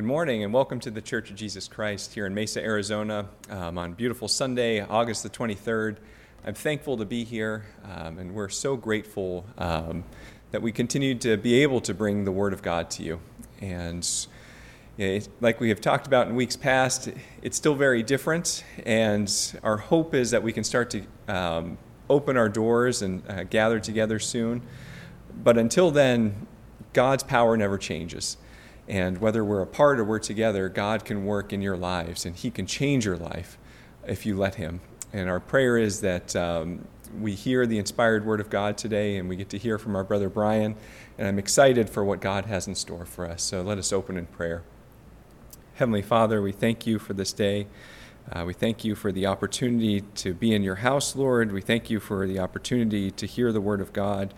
[0.00, 3.76] Good morning and welcome to the Church of Jesus Christ here in Mesa, Arizona um,
[3.76, 5.98] on beautiful Sunday, August the 23rd.
[6.42, 10.04] I'm thankful to be here um, and we're so grateful um,
[10.52, 13.20] that we continue to be able to bring the Word of God to you.
[13.60, 14.08] And
[14.96, 17.10] it, like we have talked about in weeks past,
[17.42, 18.64] it's still very different.
[18.86, 19.30] And
[19.62, 21.76] our hope is that we can start to um,
[22.08, 24.62] open our doors and uh, gather together soon.
[25.44, 26.46] But until then,
[26.94, 28.38] God's power never changes.
[28.90, 32.50] And whether we're apart or we're together, God can work in your lives and He
[32.50, 33.56] can change your life
[34.04, 34.80] if you let Him.
[35.12, 36.88] And our prayer is that um,
[37.20, 40.02] we hear the inspired word of God today and we get to hear from our
[40.02, 40.74] brother Brian.
[41.16, 43.44] And I'm excited for what God has in store for us.
[43.44, 44.64] So let us open in prayer.
[45.74, 47.68] Heavenly Father, we thank you for this day.
[48.32, 51.52] Uh, we thank you for the opportunity to be in your house, Lord.
[51.52, 54.34] We thank you for the opportunity to hear the word of God.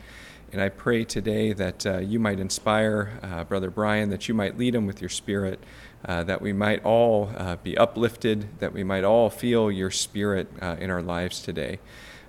[0.52, 4.58] And I pray today that uh, you might inspire uh, Brother Brian, that you might
[4.58, 5.58] lead him with your spirit,
[6.04, 10.48] uh, that we might all uh, be uplifted, that we might all feel your spirit
[10.60, 11.78] uh, in our lives today.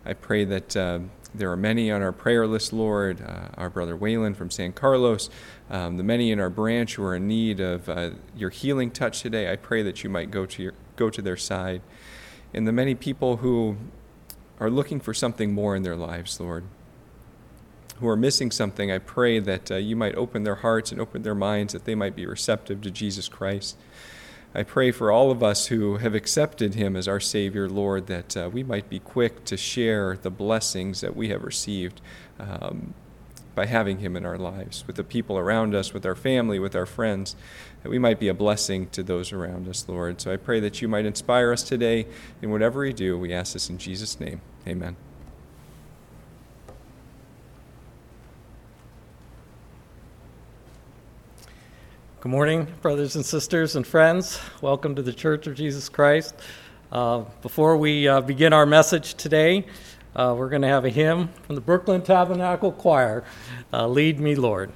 [0.06, 1.00] I pray that uh,
[1.36, 3.22] there are many on our prayer list, Lord,
[3.58, 5.30] our brother Waylon from San Carlos,
[5.70, 7.90] um, the many in our branch who are in need of
[8.38, 9.52] your healing touch today.
[9.52, 11.82] I pray that you might go to, your, go to their side.
[12.54, 13.76] And the many people who
[14.62, 16.64] are looking for something more in their lives, Lord
[18.04, 21.24] who are missing something, I pray that uh, you might open their hearts and open
[21.24, 23.78] their minds, that they might be receptive to Jesus Christ.
[24.54, 28.36] I pray for all of us who have accepted him as our Savior, Lord, that
[28.36, 32.02] uh, we might be quick to share the blessings that we have received
[32.40, 32.94] um,
[33.56, 36.76] by having him in our lives, with the people around us, with our family, with
[36.76, 37.38] our friends,
[37.84, 40.20] that we might be a blessing to those around us, Lord.
[40.20, 42.06] So I pray that you might inspire us today
[42.42, 43.18] in whatever we do.
[43.18, 44.42] We ask this in Jesus' name.
[44.68, 44.98] Amen.
[52.24, 54.40] Good morning, brothers and sisters and friends.
[54.62, 56.34] Welcome to the Church of Jesus Christ.
[56.90, 59.66] Uh, before we uh, begin our message today,
[60.16, 63.26] uh, we're going to have a hymn from the Brooklyn Tabernacle Choir
[63.74, 64.72] uh, Lead Me, Lord.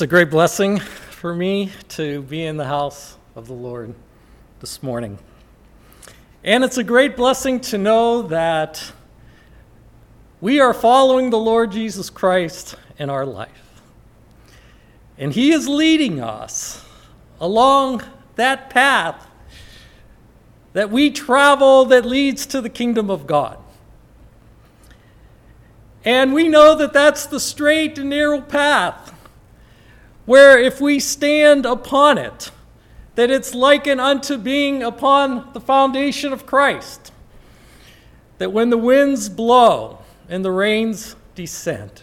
[0.00, 3.92] It's a great blessing for me to be in the house of the Lord
[4.60, 5.18] this morning.
[6.42, 8.92] And it's a great blessing to know that
[10.40, 13.82] we are following the Lord Jesus Christ in our life.
[15.18, 16.82] And He is leading us
[17.38, 18.02] along
[18.36, 19.28] that path
[20.72, 23.58] that we travel that leads to the kingdom of God.
[26.06, 29.19] And we know that that's the straight and narrow path
[30.30, 32.52] where if we stand upon it,
[33.16, 37.10] that it's likened unto being upon the foundation of Christ.
[38.38, 39.98] That when the winds blow
[40.28, 42.02] and the rains descend,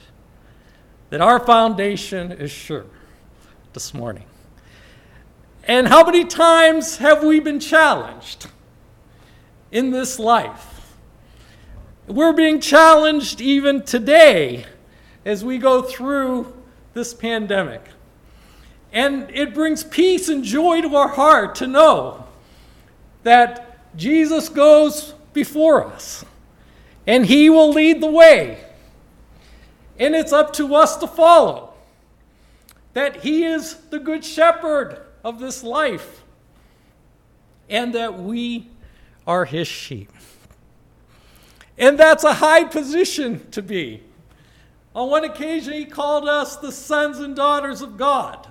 [1.09, 2.85] that our foundation is sure
[3.71, 4.25] this morning.
[5.63, 8.47] And how many times have we been challenged
[9.71, 10.97] in this life?
[12.07, 14.65] We're being challenged even today
[15.23, 16.53] as we go through
[16.93, 17.83] this pandemic.
[18.91, 22.25] And it brings peace and joy to our heart to know
[23.23, 26.23] that Jesus goes before us
[27.05, 28.63] and he will lead the way.
[29.99, 31.73] And it's up to us to follow.
[32.93, 36.23] That he is the good shepherd of this life
[37.69, 38.69] and that we
[39.25, 40.11] are his sheep.
[41.77, 44.01] And that's a high position to be.
[44.95, 48.46] On one occasion, he called us the sons and daughters of God.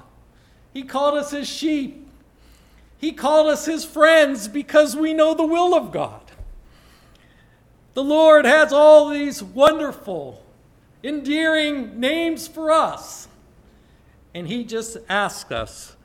[0.77, 2.07] He called us his sheep.
[2.99, 6.21] He called us his friends because we know the will of God.
[7.95, 10.45] The Lord has all these wonderful,
[11.03, 13.27] endearing names for us.
[14.35, 15.97] And he just asks us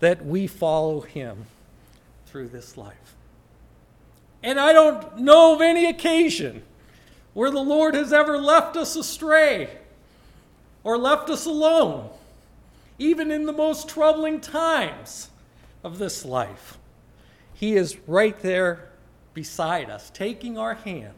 [0.00, 1.46] that we follow him
[2.26, 3.16] through this life.
[4.42, 6.64] And I don't know of any occasion
[7.32, 9.70] where the Lord has ever left us astray
[10.84, 12.10] or left us alone
[12.98, 15.30] even in the most troubling times
[15.84, 16.78] of this life.
[17.54, 18.90] He is right there
[19.34, 21.14] beside us, taking our hand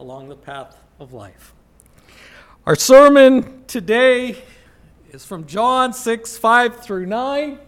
[0.00, 1.54] along the path of life.
[2.66, 4.42] Our sermon today
[5.10, 7.58] is from John 6 5 through 9.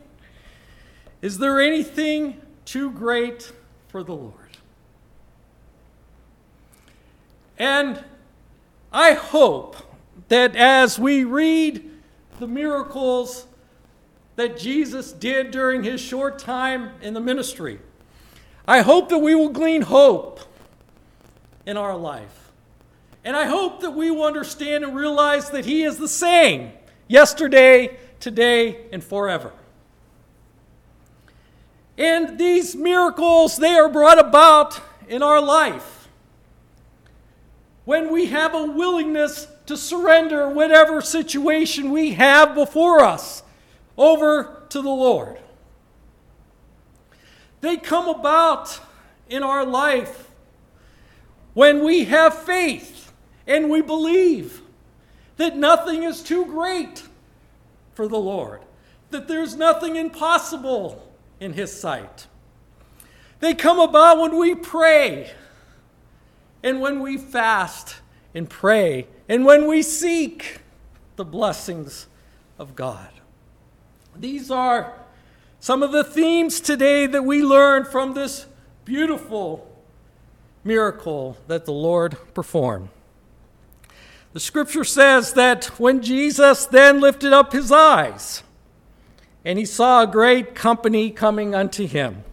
[1.23, 3.53] Is there anything too great
[3.89, 4.35] for the Lord?
[7.59, 8.03] And
[8.93, 9.77] I hope
[10.29, 11.90] that as we read
[12.41, 13.47] the miracles
[14.37, 17.79] that Jesus did during his short time in the ministry.
[18.67, 20.41] I hope that we will glean hope
[21.67, 22.51] in our life.
[23.23, 26.73] And I hope that we will understand and realize that he is the same
[27.07, 29.53] yesterday, today, and forever.
[31.99, 36.09] And these miracles, they are brought about in our life
[37.85, 43.45] when we have a willingness to surrender whatever situation we have before us
[43.97, 45.39] over to the Lord.
[47.61, 48.81] They come about
[49.29, 50.29] in our life
[51.55, 53.13] when we have faith
[53.47, 54.61] and we believe
[55.37, 57.05] that nothing is too great
[57.95, 58.63] for the Lord,
[59.11, 62.27] that there's nothing impossible in His sight.
[63.39, 65.31] They come about when we pray
[66.65, 68.01] and when we fast
[68.35, 70.61] and pray and when we seek
[71.17, 72.07] the blessings
[72.59, 73.11] of God.
[74.17, 74.95] These are
[75.61, 78.47] some of the themes today that we learn from this
[78.85, 79.71] beautiful
[80.65, 82.89] miracle that the Lord performed.
[84.33, 88.43] The scripture says that when Jesus then lifted up his eyes,
[89.45, 92.25] and he saw a great company coming unto him,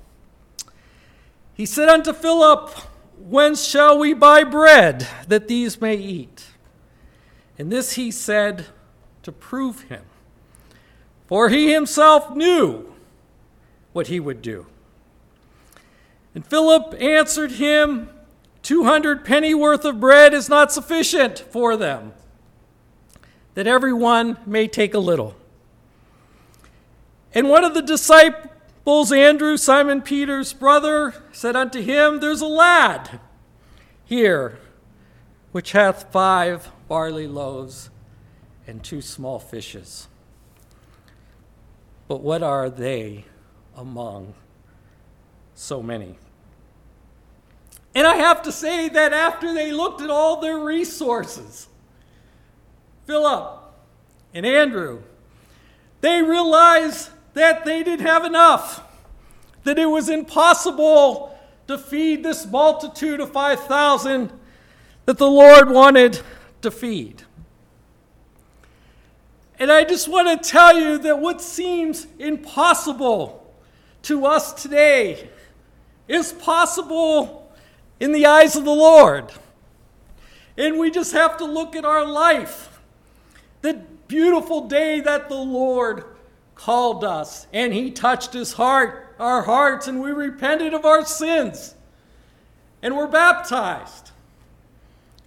[1.53, 2.69] he said unto Philip,
[3.29, 6.45] Whence shall we buy bread that these may eat?
[7.57, 8.67] And this he said
[9.23, 10.03] to prove him.
[11.27, 12.93] For he himself knew
[13.91, 14.67] what he would do.
[16.33, 18.09] And Philip answered him,
[18.61, 22.13] Two hundred penny worth of bread is not sufficient for them,
[23.55, 25.35] that everyone may take a little.
[27.33, 28.51] And one of the disciples,
[28.87, 33.19] Andrew, Simon Peter's brother, said unto him, There's a lad
[34.05, 34.59] here
[35.51, 37.89] which hath five barley loaves
[38.65, 40.07] and two small fishes.
[42.07, 43.25] But what are they
[43.75, 44.33] among
[45.53, 46.17] so many?
[47.93, 51.67] And I have to say that after they looked at all their resources,
[53.05, 53.63] Philip
[54.33, 55.01] and Andrew,
[55.99, 58.83] they realized that they didn't have enough,
[59.63, 64.31] that it was impossible to feed this multitude of 5,000
[65.05, 66.19] that the Lord wanted
[66.61, 67.23] to feed.
[69.59, 73.53] And I just want to tell you that what seems impossible
[74.03, 75.29] to us today
[76.07, 77.51] is possible
[77.99, 79.31] in the eyes of the Lord.
[80.57, 82.79] And we just have to look at our life.
[83.61, 86.16] The beautiful day that the Lord
[86.57, 91.75] called us and he touched his heart, our hearts, and we repented of our sins.
[92.81, 94.11] And we're baptized.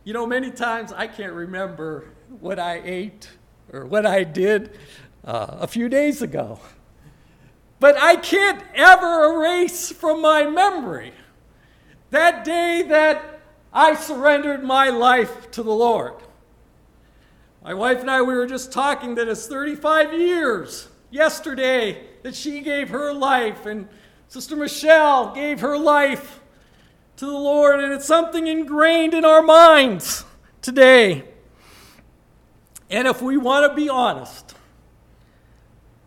[0.04, 2.08] You know, many times I can't remember
[2.40, 3.28] what I ate
[3.72, 4.78] or what I did
[5.24, 6.58] uh, a few days ago.
[7.78, 11.12] But I can't ever erase from my memory
[12.10, 13.40] that day that
[13.72, 16.14] I surrendered my life to the Lord.
[17.62, 22.60] My wife and I, we were just talking that it's 35 years yesterday that she
[22.60, 23.88] gave her life, and
[24.28, 26.40] Sister Michelle gave her life
[27.16, 30.24] to the Lord, and it's something ingrained in our minds
[30.62, 31.24] today.
[32.88, 34.54] And if we want to be honest,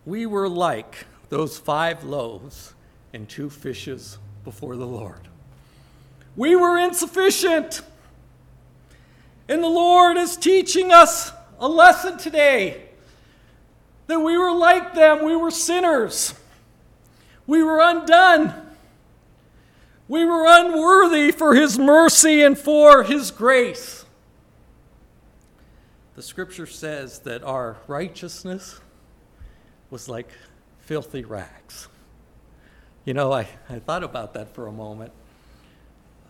[0.05, 2.73] we were like those five loaves
[3.13, 5.27] and two fishes before the Lord.
[6.35, 7.81] We were insufficient.
[9.47, 12.89] And the Lord is teaching us a lesson today
[14.13, 15.25] that we were like them.
[15.25, 16.35] We were sinners.
[17.47, 18.53] We were undone.
[20.07, 24.05] We were unworthy for His mercy and for His grace.
[26.15, 28.79] The scripture says that our righteousness
[29.89, 30.29] was like
[30.81, 31.87] filthy rags.
[33.05, 35.11] You know, I, I thought about that for a moment.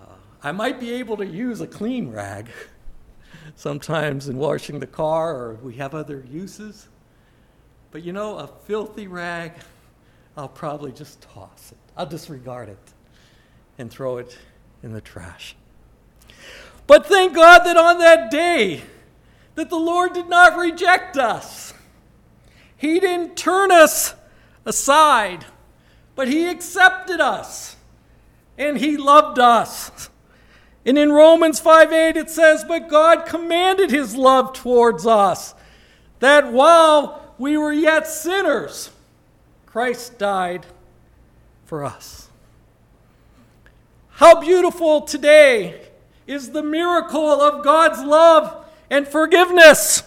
[0.01, 0.05] Uh,
[0.41, 2.47] I might be able to use a clean rag
[3.57, 6.87] sometimes in washing the car, or we have other uses.
[7.93, 9.53] But you know, a filthy rag,
[10.35, 11.77] I'll probably just toss it.
[11.95, 12.93] I'll disregard it
[13.77, 14.35] and throw it
[14.81, 15.55] in the trash.
[16.87, 18.81] But thank God that on that day,
[19.53, 21.75] that the Lord did not reject us.
[22.75, 24.15] He didn't turn us
[24.65, 25.45] aside,
[26.15, 27.75] but He accepted us
[28.57, 30.09] and He loved us.
[30.83, 35.53] And in Romans 5 8, it says, But God commanded His love towards us,
[36.19, 38.91] that while we were yet sinners,
[39.65, 40.65] Christ died
[41.65, 42.29] for us.
[44.09, 45.81] How beautiful today
[46.27, 50.03] is the miracle of God's love and forgiveness.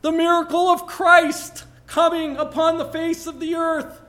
[0.00, 4.00] The miracle of Christ coming upon the face of the earth,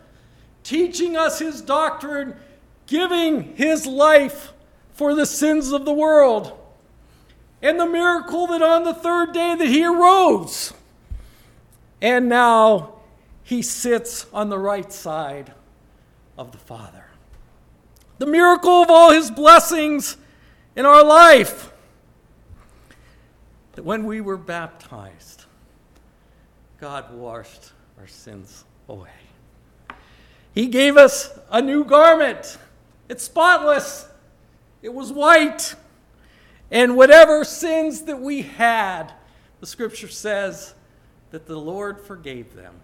[0.63, 2.35] teaching us his doctrine,
[2.87, 4.53] giving his life
[4.93, 6.57] for the sins of the world.
[7.61, 10.73] And the miracle that on the third day that he arose.
[12.05, 12.99] And now
[13.41, 15.55] he sits on the right side
[16.37, 17.07] of the Father.
[18.19, 20.15] The miracle of all his blessings
[20.75, 21.71] in our life
[23.71, 25.45] that when we were baptized,
[26.79, 29.09] God washed our sins away.
[30.53, 32.59] He gave us a new garment.
[33.09, 34.07] It's spotless,
[34.83, 35.73] it was white.
[36.69, 39.11] And whatever sins that we had,
[39.59, 40.75] the scripture says
[41.35, 42.75] that the Lord forgave them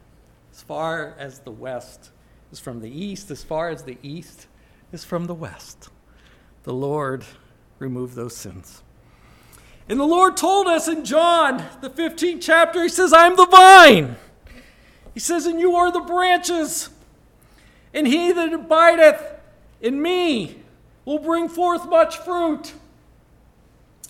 [0.52, 2.10] as far as the west
[2.52, 4.48] is from the east, as far as the east
[4.92, 5.88] is from the west.
[6.64, 7.24] The Lord
[7.80, 8.84] removed those sins.
[9.88, 14.18] And the Lord told us in John, the 15th chapter, He says, I'm the vine.
[15.14, 16.90] He says, And you are the branches.
[17.94, 19.24] And he that abideth
[19.80, 20.58] in me
[21.06, 22.74] will bring forth much fruit.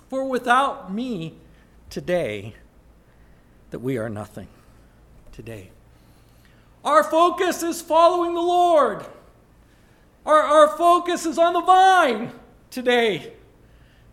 [0.09, 1.35] For without me
[1.91, 2.55] today,
[3.71, 4.47] that we are nothing.
[5.31, 5.71] Today.
[6.83, 9.05] Our focus is following the Lord.
[10.25, 12.31] Our, our focus is on the vine
[12.69, 13.33] today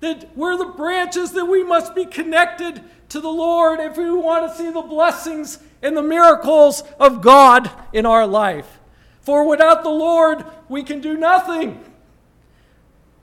[0.00, 4.50] that we're the branches that we must be connected to the Lord if we want
[4.50, 8.78] to see the blessings and the miracles of God in our life.
[9.20, 11.84] For without the Lord, we can do nothing.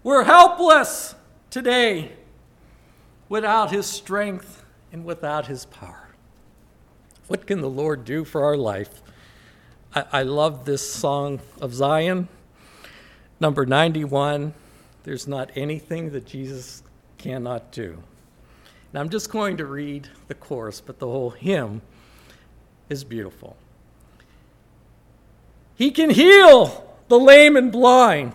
[0.03, 1.15] We're helpless
[1.49, 2.11] today
[3.29, 6.04] without His strength and without His power.
[7.27, 9.01] What can the Lord do for our life?
[9.93, 12.27] I, I love this song of Zion,
[13.39, 14.53] number 91
[15.05, 16.81] there's not anything that Jesus
[17.19, 18.01] cannot do.
[18.91, 21.83] And I'm just going to read the chorus, but the whole hymn
[22.89, 23.55] is beautiful.
[25.75, 28.33] He can heal the lame and blind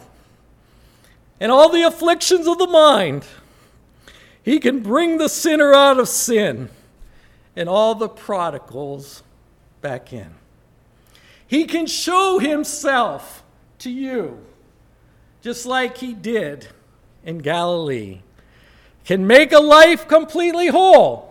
[1.40, 3.24] and all the afflictions of the mind.
[4.44, 6.70] He can bring the sinner out of sin
[7.56, 9.22] and all the prodigals
[9.80, 10.34] back in.
[11.46, 13.42] He can show himself
[13.80, 14.38] to you
[15.42, 16.68] just like he did
[17.24, 18.20] in Galilee,
[19.04, 21.30] can make a life completely whole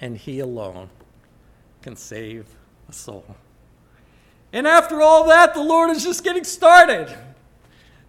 [0.00, 0.90] and He alone
[1.82, 2.46] can save
[2.88, 3.24] a soul.
[4.52, 7.14] And after all that, the Lord is just getting started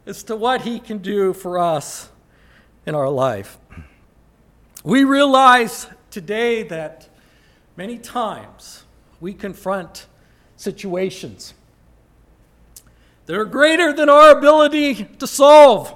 [0.05, 2.09] as to what He can do for us
[2.85, 3.57] in our life.
[4.83, 7.09] We realize today that
[7.75, 8.83] many times
[9.19, 10.05] we confront
[10.55, 11.55] situations
[13.25, 15.95] that are greater than our ability to solve.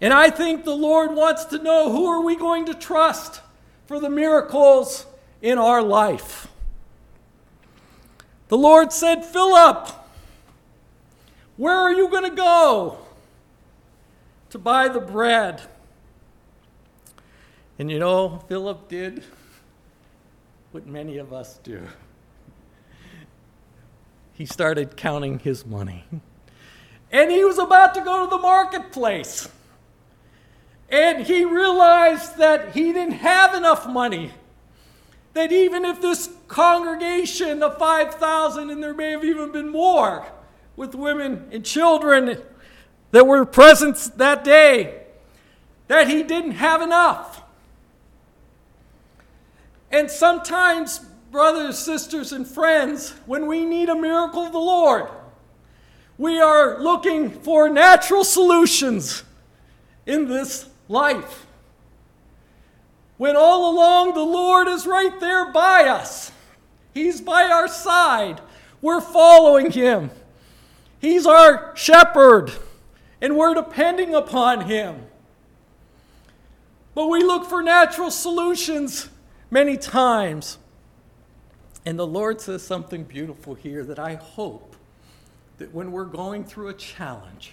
[0.00, 3.40] And I think the Lord wants to know who are we going to trust
[3.86, 5.06] for the miracles
[5.42, 6.46] in our life.
[8.48, 9.90] The Lord said, Philip,
[11.56, 12.98] where are you going to go
[14.50, 15.62] to buy the bread?
[17.78, 19.22] And you know, Philip did
[20.72, 21.86] what many of us do.
[24.32, 26.04] He started counting his money.
[27.10, 29.48] And he was about to go to the marketplace.
[30.88, 34.32] And he realized that he didn't have enough money.
[35.34, 40.26] That even if this congregation of 5,000, and there may have even been more
[40.76, 42.42] with women and children
[43.10, 45.02] that were present that day,
[45.88, 47.35] that he didn't have enough.
[49.90, 50.98] And sometimes,
[51.30, 55.08] brothers, sisters, and friends, when we need a miracle of the Lord,
[56.18, 59.22] we are looking for natural solutions
[60.06, 61.46] in this life.
[63.16, 66.32] When all along the Lord is right there by us,
[66.94, 68.40] He's by our side,
[68.80, 70.10] we're following Him.
[70.98, 72.52] He's our shepherd,
[73.20, 75.06] and we're depending upon Him.
[76.94, 79.10] But we look for natural solutions
[79.50, 80.58] many times.
[81.84, 84.74] And the Lord says something beautiful here that I hope
[85.58, 87.52] that when we're going through a challenge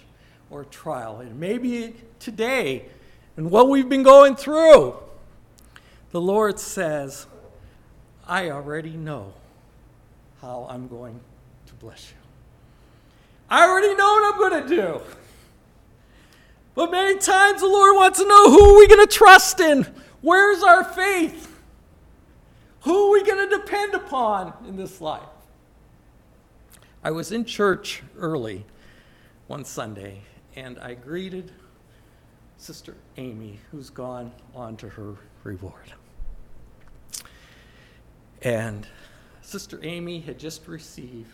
[0.50, 2.86] or a trial, and maybe today
[3.36, 4.96] and what we've been going through,
[6.10, 7.26] the Lord says,
[8.26, 9.32] I already know
[10.40, 11.20] how I'm going
[11.66, 12.16] to bless you.
[13.48, 15.00] I already know what I'm going to do.
[16.74, 19.86] But many times the Lord wants to know who are we going to trust in?
[20.22, 21.53] Where's our faith?
[22.84, 25.22] Who are we going to depend upon in this life?
[27.02, 28.66] I was in church early
[29.46, 30.20] one Sunday
[30.54, 31.50] and I greeted
[32.58, 35.94] Sister Amy, who's gone on to her reward.
[38.42, 38.86] And
[39.40, 41.30] Sister Amy had just received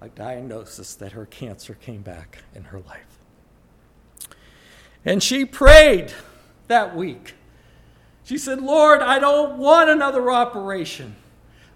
[0.00, 3.18] a diagnosis that her cancer came back in her life.
[5.04, 6.12] And she prayed
[6.66, 7.34] that week.
[8.28, 11.16] She said, Lord, I don't want another operation.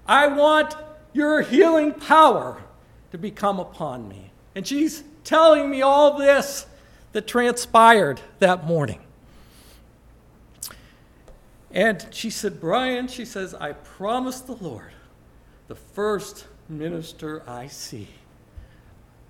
[0.07, 0.75] I want
[1.15, 2.63] your healing power
[3.11, 4.33] to become upon me.
[4.55, 6.67] And she's telling me all this
[7.13, 9.01] that transpired that morning.
[11.71, 14.93] And she said, Brian, she says, I promise the Lord,
[15.69, 18.09] the first minister I see,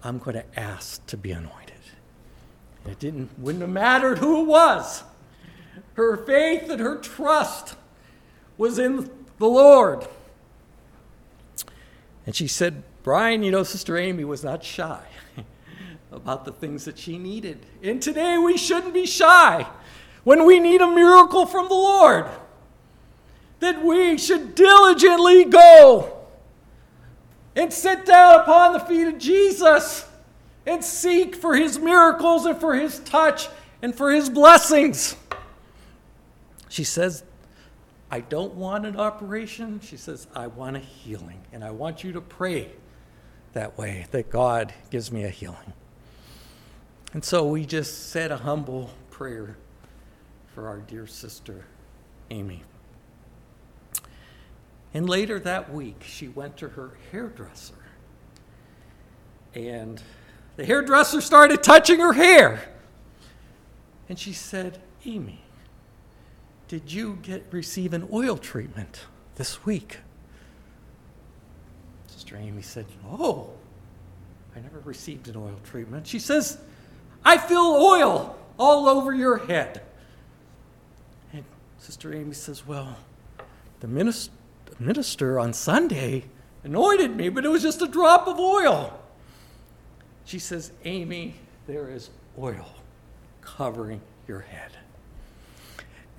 [0.02, 1.76] I'm going to ask to be anointed.
[2.84, 5.04] It didn't, wouldn't have mattered who it was.
[5.94, 7.76] Her faith and her trust
[8.56, 10.06] was in the Lord.
[12.26, 15.02] And she said, Brian, you know, Sister Amy was not shy
[16.12, 17.66] about the things that she needed.
[17.82, 19.66] And today we shouldn't be shy
[20.24, 22.26] when we need a miracle from the Lord.
[23.60, 26.18] That we should diligently go
[27.54, 30.06] and sit down upon the feet of Jesus
[30.66, 33.48] and seek for his miracles and for his touch
[33.82, 35.16] and for his blessings.
[36.72, 37.22] She says,
[38.10, 39.78] I don't want an operation.
[39.80, 41.42] She says, I want a healing.
[41.52, 42.70] And I want you to pray
[43.52, 45.74] that way, that God gives me a healing.
[47.12, 49.58] And so we just said a humble prayer
[50.54, 51.66] for our dear sister,
[52.30, 52.62] Amy.
[54.94, 57.74] And later that week, she went to her hairdresser.
[59.54, 60.00] And
[60.56, 62.66] the hairdresser started touching her hair.
[64.08, 65.42] And she said, Amy,
[66.72, 69.00] did you get receive an oil treatment
[69.34, 69.98] this week?
[72.06, 73.50] Sister Amy said, Oh,
[74.56, 76.06] I never received an oil treatment.
[76.06, 76.56] She says,
[77.26, 79.82] I feel oil all over your head.
[81.34, 81.44] And
[81.76, 82.96] Sister Amy says, Well,
[83.80, 84.32] the minister,
[84.64, 86.24] the minister on Sunday
[86.64, 88.98] anointed me, but it was just a drop of oil.
[90.24, 91.34] She says, Amy,
[91.66, 92.08] there is
[92.38, 92.66] oil
[93.42, 94.72] covering your head.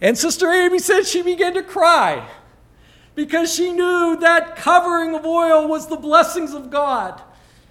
[0.01, 2.27] And Sister Amy said she began to cry
[3.15, 7.21] because she knew that covering of oil was the blessings of God.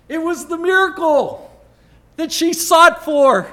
[0.09, 1.51] It was the miracle
[2.17, 3.51] that she sought for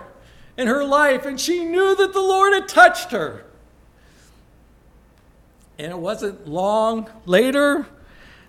[0.58, 3.46] in her life, and she knew that the Lord had touched her.
[5.78, 7.88] And it wasn't long later,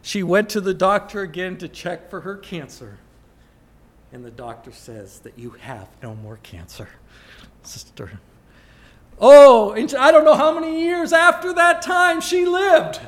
[0.03, 2.99] she went to the doctor again to check for her cancer.
[4.13, 6.89] And the doctor says that you have no more cancer,
[7.63, 8.19] sister.
[9.21, 13.01] Oh, and I don't know how many years after that time she lived.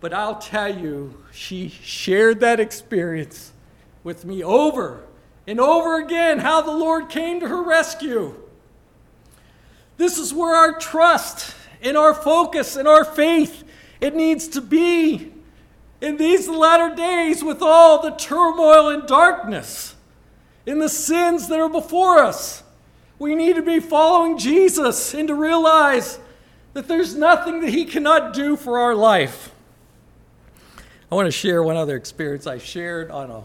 [0.00, 3.52] But I'll tell you, she shared that experience
[4.02, 5.04] with me over
[5.46, 8.34] and over again how the Lord came to her rescue.
[9.98, 13.64] This is where our trust and our focus and our faith
[14.00, 15.32] it needs to be
[16.00, 19.94] in these latter days with all the turmoil and darkness
[20.66, 22.61] in the sins that are before us.
[23.22, 26.18] We need to be following Jesus and to realize
[26.72, 29.54] that there's nothing that he cannot do for our life.
[31.08, 33.44] I want to share one other experience I shared on a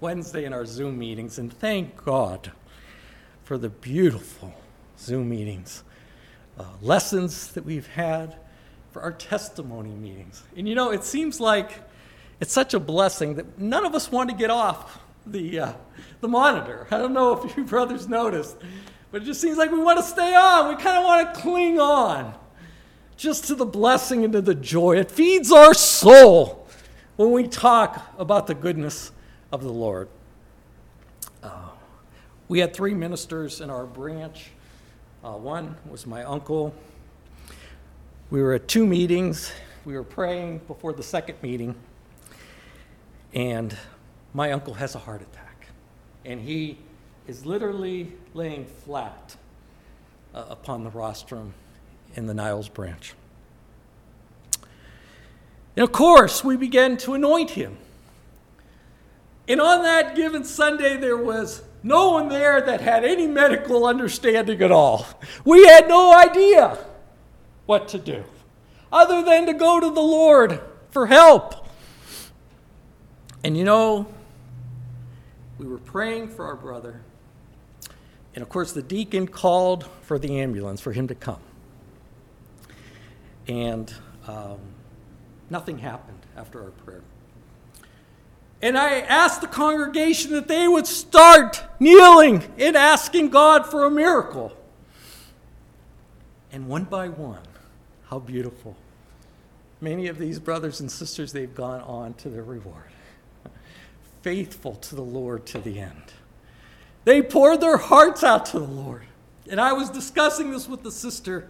[0.00, 2.52] Wednesday in our Zoom meetings, and thank God
[3.44, 4.54] for the beautiful
[4.98, 5.84] Zoom meetings,
[6.58, 8.34] uh, lessons that we've had,
[8.92, 10.42] for our testimony meetings.
[10.56, 11.82] And you know, it seems like
[12.40, 15.72] it's such a blessing that none of us want to get off the, uh,
[16.22, 16.86] the monitor.
[16.90, 18.56] I don't know if you brothers noticed,
[19.10, 20.68] but it just seems like we want to stay on.
[20.68, 22.34] We kind of want to cling on
[23.16, 24.96] just to the blessing and to the joy.
[24.96, 26.66] It feeds our soul
[27.16, 29.10] when we talk about the goodness
[29.50, 30.08] of the Lord.
[31.42, 31.70] Uh,
[32.48, 34.50] we had three ministers in our branch.
[35.24, 36.74] Uh, one was my uncle.
[38.30, 39.50] We were at two meetings.
[39.84, 41.74] We were praying before the second meeting,
[43.32, 43.76] and
[44.34, 45.66] my uncle has a heart attack.
[46.24, 46.78] And he
[47.28, 49.36] is literally laying flat
[50.34, 51.52] uh, upon the rostrum
[52.14, 53.14] in the Niles branch.
[55.76, 57.76] And of course, we began to anoint him.
[59.46, 64.60] And on that given Sunday, there was no one there that had any medical understanding
[64.62, 65.06] at all.
[65.44, 66.78] We had no idea
[67.66, 68.24] what to do
[68.90, 70.60] other than to go to the Lord
[70.90, 71.66] for help.
[73.44, 74.06] And you know,
[75.58, 77.02] we were praying for our brother.
[78.38, 81.40] And of course, the deacon called for the ambulance for him to come.
[83.48, 83.92] And
[84.28, 84.60] um,
[85.50, 87.02] nothing happened after our prayer.
[88.62, 93.90] And I asked the congregation that they would start kneeling and asking God for a
[93.90, 94.56] miracle.
[96.52, 97.42] And one by one,
[98.04, 98.76] how beautiful.
[99.80, 102.92] Many of these brothers and sisters, they've gone on to their reward.
[104.22, 106.12] Faithful to the Lord to the end.
[107.04, 109.02] They poured their hearts out to the Lord.
[109.50, 111.48] And I was discussing this with the sister.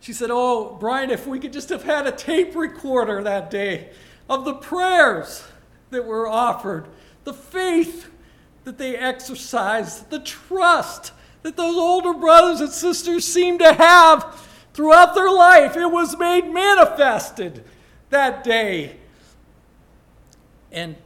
[0.00, 3.90] She said, Oh, Brian, if we could just have had a tape recorder that day
[4.28, 5.44] of the prayers
[5.90, 6.86] that were offered,
[7.24, 8.10] the faith
[8.64, 15.14] that they exercised, the trust that those older brothers and sisters seemed to have throughout
[15.14, 15.76] their life.
[15.76, 17.64] It was made manifested
[18.10, 18.96] that day.
[20.70, 20.96] And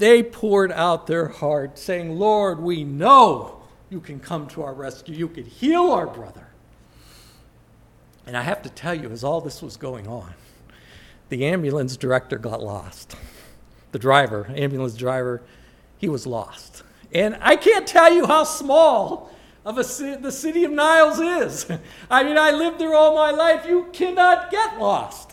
[0.00, 5.14] they poured out their heart, saying, Lord, we know you can come to our rescue.
[5.14, 6.48] You can heal our brother.
[8.26, 10.34] And I have to tell you, as all this was going on,
[11.28, 13.16] the ambulance director got lost
[13.92, 15.42] the driver, ambulance driver,
[15.98, 16.82] he was lost.
[17.12, 19.32] And I can't tell you how small
[19.64, 21.66] of a the city of Niles is.
[22.10, 23.66] I mean, I lived there all my life.
[23.66, 25.32] You cannot get lost.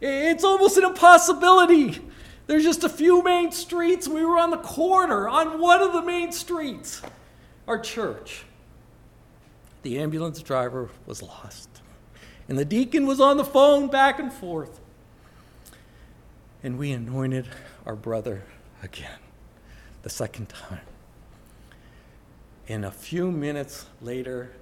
[0.00, 2.00] It's almost an impossibility.
[2.46, 4.06] There's just a few main streets.
[4.06, 7.00] We were on the corner on one of the main streets,
[7.66, 8.44] our church.
[9.82, 11.68] The ambulance driver was lost.
[12.48, 14.80] And the deacon was on the phone back and forth.
[16.62, 17.46] And we anointed
[17.86, 18.44] our brother
[18.82, 19.18] again,
[20.02, 20.80] the second time.
[22.68, 24.52] And a few minutes later,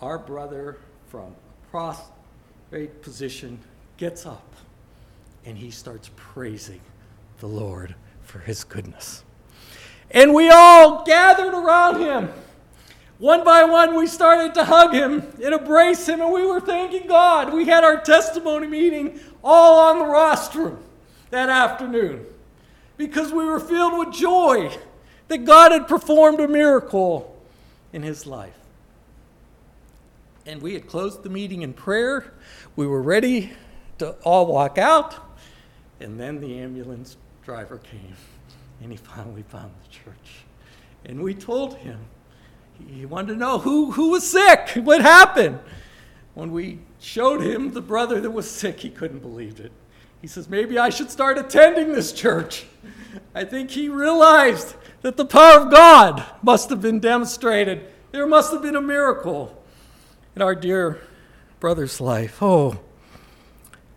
[0.00, 3.58] our brother from a prostrate position
[3.96, 4.54] gets up
[5.44, 6.80] and he starts praising
[7.38, 9.24] the Lord for his goodness.
[10.10, 12.32] And we all gathered around him.
[13.18, 17.06] One by one, we started to hug him and embrace him, and we were thanking
[17.06, 17.52] God.
[17.52, 20.78] We had our testimony meeting all on the rostrum
[21.30, 22.26] that afternoon
[22.96, 24.76] because we were filled with joy
[25.28, 27.36] that God had performed a miracle
[27.92, 28.58] in his life.
[30.44, 32.32] And we had closed the meeting in prayer.
[32.76, 33.52] We were ready
[33.98, 35.16] to all walk out.
[35.98, 37.16] And then the ambulance
[37.46, 38.16] driver came
[38.82, 40.44] and he finally found the church.
[41.04, 42.00] And we told him,
[42.88, 45.60] he wanted to know who, who was sick, what happened.
[46.34, 49.70] When we showed him the brother that was sick, he couldn't believe it.
[50.20, 52.66] He says, Maybe I should start attending this church.
[53.34, 57.86] I think he realized that the power of God must have been demonstrated.
[58.10, 59.62] There must have been a miracle
[60.34, 61.00] in our dear
[61.60, 62.42] brother's life.
[62.42, 62.80] Oh,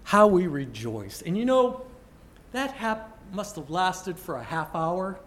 [0.03, 1.23] how we rejoiced.
[1.23, 1.85] And you know,
[2.51, 5.19] that hap- must have lasted for a half hour.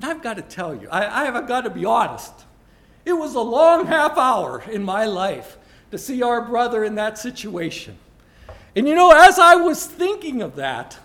[0.00, 2.32] And I've got to tell you, I, I have got to be honest.
[3.04, 5.58] It was a long half hour in my life
[5.90, 7.98] to see our brother in that situation.
[8.76, 10.98] And you know, as I was thinking of that,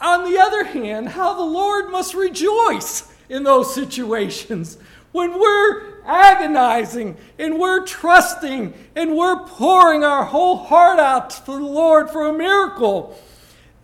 [0.00, 4.78] on the other hand, how the Lord must rejoice in those situations
[5.12, 11.52] when we're agonizing and we're trusting and we're pouring our whole heart out to the
[11.52, 13.18] Lord for a miracle.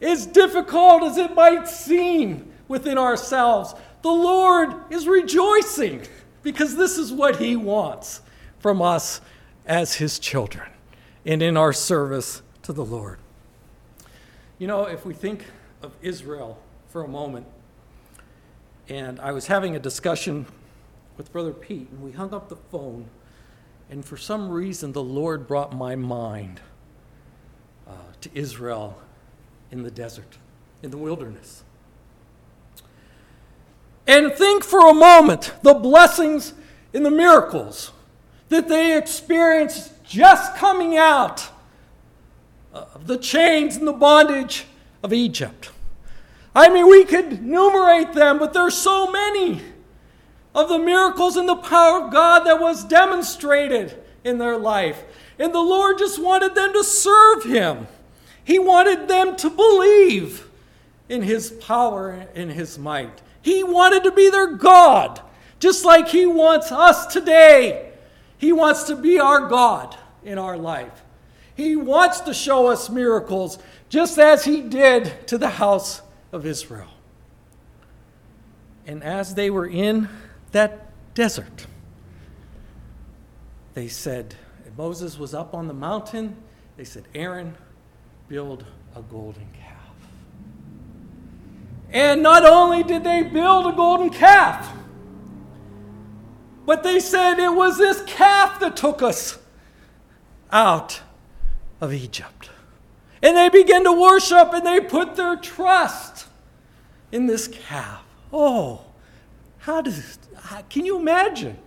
[0.02, 6.02] As difficult as it might seem within ourselves, the Lord is rejoicing
[6.42, 8.20] because this is what He wants
[8.58, 9.20] from us
[9.64, 10.68] as His children
[11.24, 13.20] and in our service to the Lord.
[14.58, 15.44] You know, if we think
[15.82, 17.46] of Israel for a moment,
[18.88, 20.46] and I was having a discussion
[21.16, 23.06] with Brother Pete, and we hung up the phone,
[23.88, 26.60] and for some reason, the Lord brought my mind
[27.86, 29.00] uh, to Israel
[29.72, 30.38] in the desert,
[30.82, 31.64] in the wilderness.
[34.06, 36.54] And think for a moment the blessings
[36.94, 37.90] and the miracles
[38.50, 41.48] that they experienced just coming out
[42.72, 44.66] of the chains and the bondage
[45.02, 45.70] of Egypt.
[46.54, 49.62] I mean, we could enumerate them, but there's so many
[50.54, 55.02] of the miracles and the power of God that was demonstrated in their life.
[55.38, 57.86] And the Lord just wanted them to serve Him.
[58.44, 60.48] He wanted them to believe
[61.08, 63.22] in His power and His might.
[63.40, 65.20] He wanted to be their God,
[65.58, 67.92] just like He wants us today.
[68.38, 71.02] He wants to be our God in our life.
[71.54, 76.02] He wants to show us miracles, just as He did to the house
[76.32, 76.88] of Israel.
[78.86, 80.08] And as they were in
[80.50, 81.66] that desert,
[83.74, 84.34] they said,
[84.76, 86.36] Moses was up on the mountain.
[86.76, 87.56] They said, Aaron,
[88.32, 88.64] build
[88.96, 89.94] a golden calf.
[91.90, 94.74] And not only did they build a golden calf,
[96.64, 99.38] but they said it was this calf that took us
[100.50, 101.02] out
[101.78, 102.48] of Egypt.
[103.22, 106.26] And they began to worship and they put their trust
[107.12, 108.02] in this calf.
[108.32, 108.80] Oh,
[109.58, 111.58] how does, how, can you imagine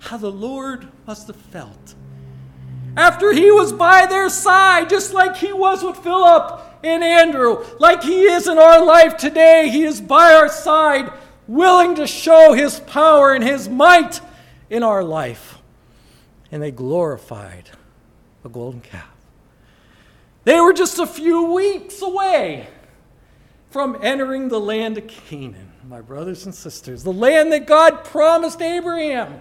[0.00, 1.94] how the Lord must have felt?
[2.96, 8.02] After he was by their side, just like he was with Philip and Andrew, like
[8.02, 11.12] he is in our life today, he is by our side,
[11.46, 14.20] willing to show his power and his might
[14.68, 15.58] in our life.
[16.50, 17.70] And they glorified
[18.44, 19.08] a golden calf.
[20.44, 22.68] They were just a few weeks away
[23.70, 28.60] from entering the land of Canaan, my brothers and sisters, the land that God promised
[28.60, 29.40] Abraham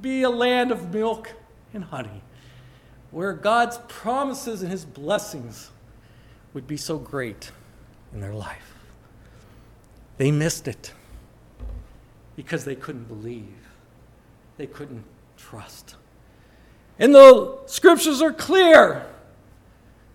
[0.00, 1.32] be a land of milk
[1.72, 2.22] and honey,
[3.10, 5.70] where God's promises and his blessings
[6.54, 7.50] would be so great
[8.12, 8.74] in their life.
[10.16, 10.92] They missed it
[12.36, 13.68] because they couldn't believe,
[14.56, 15.04] they couldn't
[15.36, 15.96] trust.
[16.98, 19.06] And the scriptures are clear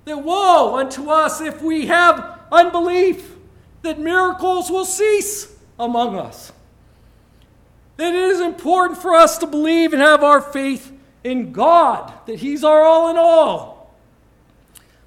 [0.05, 3.35] that woe unto us if we have unbelief,
[3.81, 6.51] that miracles will cease among us.
[7.97, 10.92] That it is important for us to believe and have our faith
[11.23, 13.95] in God, that He's our all in all.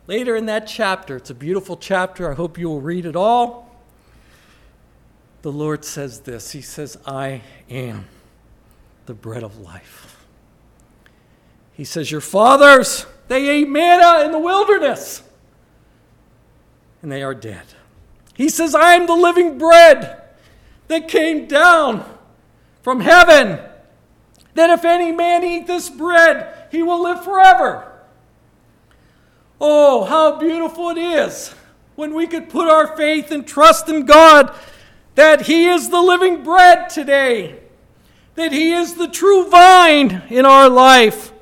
[0.06, 2.30] Later in that chapter, it's a beautiful chapter.
[2.30, 3.66] I hope you will read it all.
[5.42, 8.06] The Lord says this He says, I am
[9.06, 10.24] the bread of life.
[11.72, 15.22] He says, Your fathers, they ate manna in the wilderness
[17.02, 17.62] and they are dead.
[18.34, 20.22] He says, I am the living bread
[20.88, 22.04] that came down
[22.82, 23.60] from heaven,
[24.56, 27.92] that if any man eat this bread, he will live forever.
[29.60, 31.54] Oh, how beautiful it is
[31.94, 34.54] when we could put our faith and trust in God
[35.14, 37.58] that He is the living bread today,
[38.34, 41.32] that He is the true vine in our life,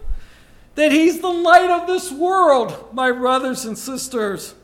[0.76, 4.54] that He's the light of this world, my brothers and sisters.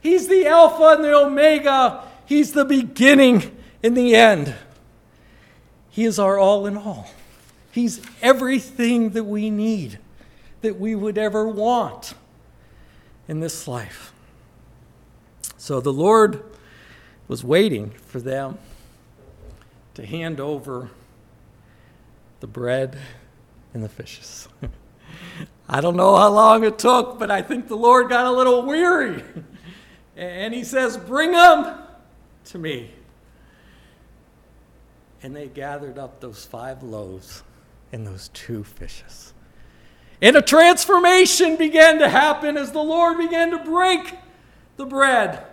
[0.00, 2.02] He's the Alpha and the Omega.
[2.26, 4.54] He's the beginning and the end.
[5.90, 7.08] He is our all in all.
[7.76, 9.98] He's everything that we need,
[10.62, 12.14] that we would ever want
[13.28, 14.14] in this life.
[15.58, 16.42] So the Lord
[17.28, 18.56] was waiting for them
[19.92, 20.88] to hand over
[22.40, 22.98] the bread
[23.74, 24.48] and the fishes.
[25.68, 28.62] I don't know how long it took, but I think the Lord got a little
[28.62, 29.22] weary.
[30.16, 31.78] And he says, Bring them
[32.46, 32.92] to me.
[35.22, 37.42] And they gathered up those five loaves
[38.04, 39.32] those two fishes.
[40.20, 44.14] And a transformation began to happen as the Lord began to break
[44.76, 45.44] the bread.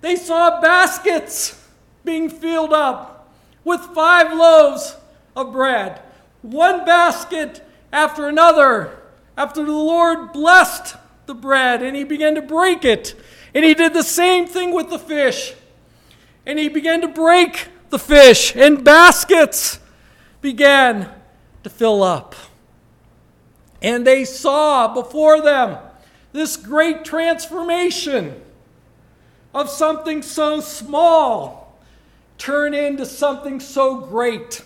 [0.00, 1.68] They saw baskets
[2.04, 3.32] being filled up
[3.64, 4.96] with five loaves
[5.36, 6.00] of bread,
[6.42, 8.98] one basket after another,
[9.36, 13.14] after the Lord blessed the bread and he began to break it.
[13.54, 15.54] And he did the same thing with the fish.
[16.46, 19.78] And he began to break the fish, and baskets
[20.40, 21.10] began
[21.62, 22.34] to fill up.
[23.82, 25.78] And they saw before them
[26.32, 28.40] this great transformation
[29.54, 31.78] of something so small
[32.38, 34.64] turn into something so great.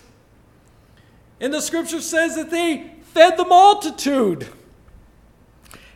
[1.39, 4.47] And the scripture says that they fed the multitude.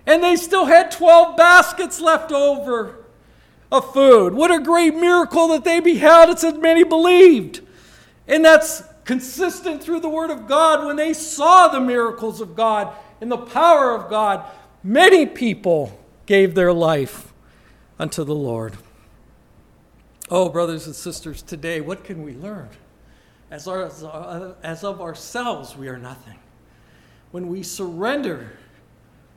[0.05, 2.95] And they still had 12 baskets left over
[3.71, 4.33] of food.
[4.33, 6.29] What a great miracle that they beheld.
[6.29, 7.61] It said many believed.
[8.27, 12.95] And that's consistent through the Word of God when they saw the miracles of God
[13.19, 14.45] and the power of God.
[14.83, 17.33] Many people gave their life
[17.97, 18.77] unto the Lord.
[20.29, 22.69] Oh, brothers and sisters, today, what can we learn?
[23.49, 23.89] As, our,
[24.61, 26.37] as of ourselves, we are nothing.
[27.31, 28.59] When we surrender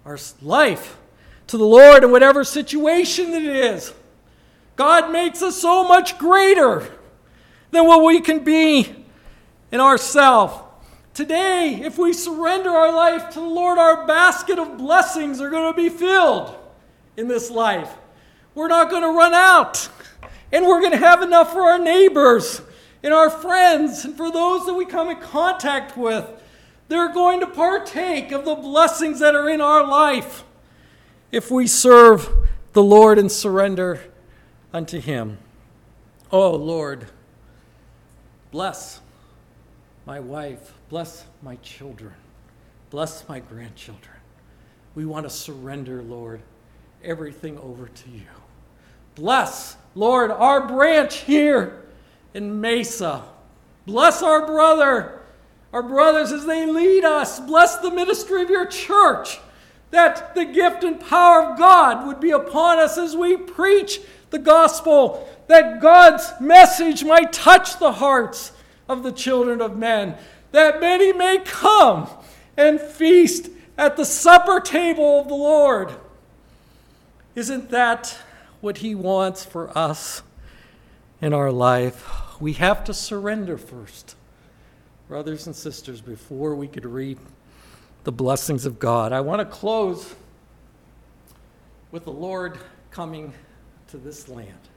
[0.05, 0.99] our life
[1.47, 3.95] to the Lord in whatever situation it is,
[4.77, 6.87] God makes us so much greater
[7.71, 9.02] than what we can be
[9.73, 10.55] in ourselves.
[11.15, 15.73] Today, if we surrender our life to the Lord, our basket of blessings are going
[15.73, 16.55] to be filled
[17.17, 17.93] in this life.
[18.55, 19.89] We're not going to run out.
[20.53, 22.61] And we're going to have enough for our neighbors
[23.03, 26.27] and our friends and for those that we come in contact with.
[26.89, 30.45] They're going to partake of the blessings that are in our life
[31.31, 32.29] if we serve
[32.75, 34.03] the Lord and surrender
[34.73, 35.39] unto him.
[36.31, 37.07] Oh Lord,
[38.51, 39.02] bless
[40.07, 42.15] my wife, bless my children,
[42.91, 44.17] bless my grandchildren.
[44.95, 46.43] We want to surrender, Lord,
[47.03, 48.27] everything over to you.
[49.15, 51.85] Bless, Lord, our branch here
[52.35, 53.23] in Mesa.
[53.87, 55.21] Bless our brother,
[55.73, 57.41] our brothers as they lead us.
[57.41, 59.39] Bless the ministry of your church,
[59.91, 64.39] that the gift and power of God would be upon us as we preach the
[64.39, 68.53] gospel, that God's message might touch the hearts
[68.93, 70.17] of the children of men,
[70.53, 72.09] that many may come
[72.57, 75.93] and feast at the supper table of the Lord.
[77.35, 78.19] Isn't that
[78.61, 80.23] what He wants for us
[81.21, 82.09] in our life?
[82.41, 84.15] We have to surrender first,
[85.09, 87.19] brothers and sisters, before we could reap
[88.05, 89.13] the blessings of God.
[89.13, 90.15] I want to close
[91.91, 92.59] with the Lord
[92.91, 93.33] coming
[93.89, 94.69] to this land.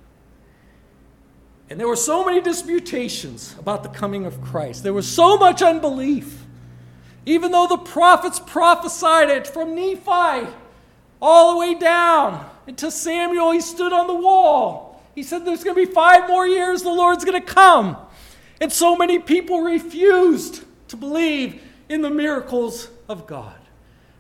[1.69, 4.83] And there were so many disputations about the coming of Christ.
[4.83, 6.44] There was so much unbelief.
[7.25, 10.48] Even though the prophets prophesied it from Nephi
[11.19, 15.02] all the way down until Samuel, he stood on the wall.
[15.15, 17.98] He said, There's going to be five more years, the Lord's going to come.
[18.62, 23.56] And so many people refused to believe in the miracles of God.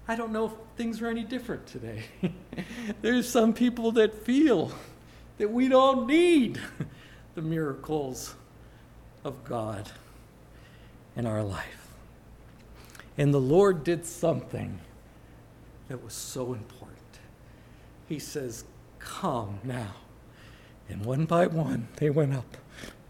[0.07, 2.03] I don't know if things are any different today.
[3.01, 4.71] There's some people that feel
[5.37, 6.59] that we don't need
[7.35, 8.35] the miracles
[9.23, 9.91] of God
[11.15, 11.89] in our life.
[13.17, 14.79] And the Lord did something
[15.89, 16.99] that was so important.
[18.07, 18.63] He says,
[18.99, 19.95] Come now.
[20.89, 22.57] And one by one, they went up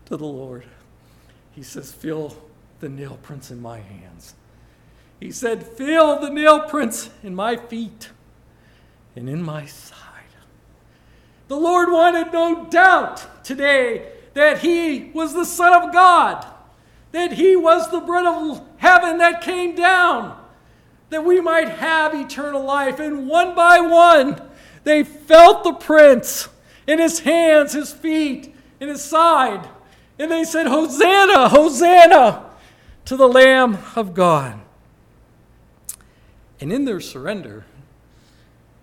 [0.05, 0.65] to the Lord.
[1.51, 2.35] He says, Feel
[2.79, 4.35] the nail prints in my hands.
[5.19, 8.09] He said, Feel the nail prints in my feet
[9.15, 10.01] and in my side.
[11.47, 16.45] The Lord wanted no doubt today that He was the Son of God,
[17.11, 20.39] that He was the bread of heaven that came down,
[21.09, 22.99] that we might have eternal life.
[22.99, 24.39] And one by one,
[24.83, 26.49] they felt the prints
[26.85, 29.67] in His hands, His feet, in His side.
[30.19, 32.45] And they said, Hosanna, Hosanna
[33.05, 34.59] to the Lamb of God.
[36.59, 37.65] And in their surrender,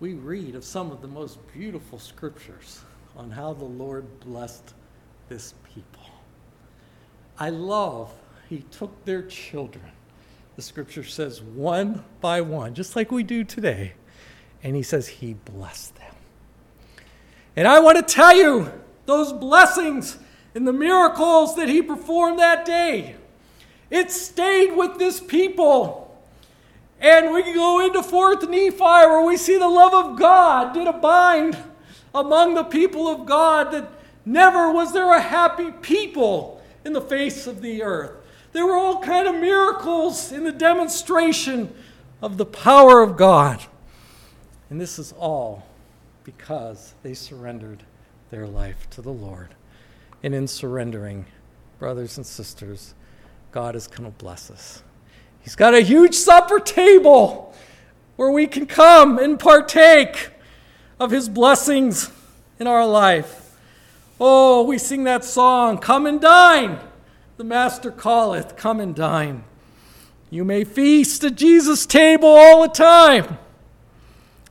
[0.00, 2.82] we read of some of the most beautiful scriptures
[3.16, 4.74] on how the Lord blessed
[5.32, 6.04] this people.
[7.38, 8.12] I love
[8.50, 9.90] he took their children,
[10.56, 13.94] the scripture says, one by one, just like we do today,
[14.62, 16.14] and he says he blessed them.
[17.56, 18.70] And I want to tell you,
[19.06, 20.18] those blessings
[20.54, 23.16] and the miracles that he performed that day,
[23.90, 26.14] it stayed with this people
[27.00, 30.86] and we can go into fourth Nephi where we see the love of God did
[30.86, 31.56] abide
[32.14, 33.90] among the people of God that
[34.24, 38.12] never was there a happy people in the face of the earth.
[38.52, 41.74] There were all kind of miracles in the demonstration
[42.20, 43.64] of the power of God.
[44.70, 45.66] And this is all
[46.24, 47.82] because they surrendered
[48.30, 49.54] their life to the Lord.
[50.22, 51.26] And in surrendering,
[51.78, 52.94] brothers and sisters,
[53.50, 54.82] God is going to bless us.
[55.40, 57.54] He's got a huge supper table
[58.16, 60.30] where we can come and partake
[61.00, 62.10] of His blessings
[62.60, 63.41] in our life.
[64.24, 66.78] Oh, we sing that song, Come and Dine.
[67.38, 69.42] The Master calleth, Come and dine.
[70.30, 73.38] You may feast at Jesus' table all the time.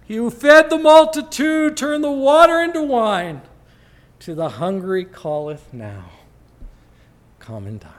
[0.04, 3.44] He who fed the multitude turned the water into wine.
[4.20, 6.10] To the hungry calleth now.
[7.40, 7.94] Come and dine.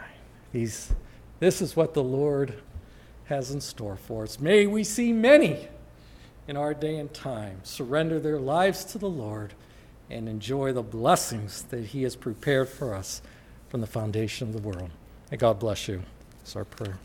[0.52, 0.92] These,
[1.40, 2.60] this is what the Lord
[3.24, 4.38] has in store for us.
[4.38, 5.68] May we see many
[6.46, 9.54] in our day and time surrender their lives to the Lord
[10.12, 13.22] and enjoy the blessings that He has prepared for us
[13.68, 14.90] from the foundation of the world.
[15.30, 16.02] May God bless you.
[16.42, 16.98] It's our prayer.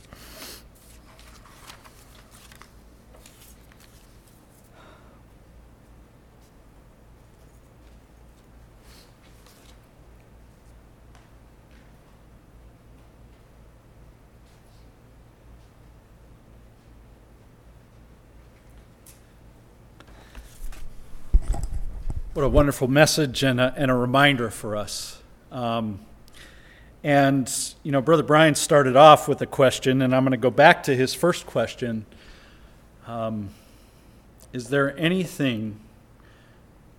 [22.37, 25.23] What a wonderful message and a, and a reminder for us.
[25.51, 26.01] Um,
[27.03, 30.51] and, you know, Brother Brian started off with a question, and I'm going to go
[30.51, 32.05] back to his first question.
[33.07, 33.49] Um,
[34.53, 35.79] is there anything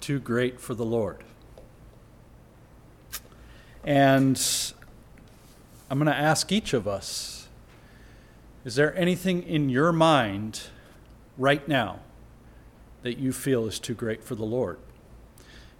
[0.00, 1.22] too great for the Lord?
[3.84, 4.44] And
[5.88, 7.46] I'm going to ask each of us
[8.64, 10.62] is there anything in your mind
[11.38, 12.00] right now
[13.02, 14.78] that you feel is too great for the Lord?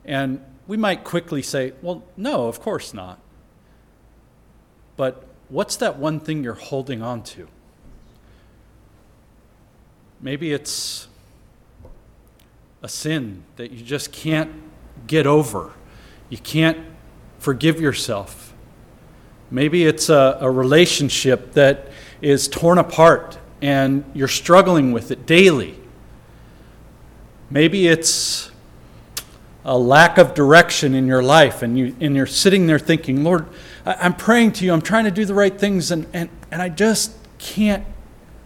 [0.04, 3.18] And we might quickly say, well, no, of course not.
[4.96, 7.48] But what's that one thing you're holding on to?
[10.20, 11.08] Maybe it's
[12.82, 14.52] a sin that you just can't
[15.06, 15.72] get over.
[16.28, 16.78] You can't
[17.38, 18.52] forgive yourself.
[19.50, 21.88] Maybe it's a, a relationship that
[22.20, 25.78] is torn apart and you're struggling with it daily.
[27.50, 28.50] Maybe it's
[29.68, 33.46] a lack of direction in your life and, you, and you're sitting there thinking, Lord,
[33.84, 36.62] I, am praying to you, I'm trying to do the right things, and, and, and
[36.62, 37.84] I just can't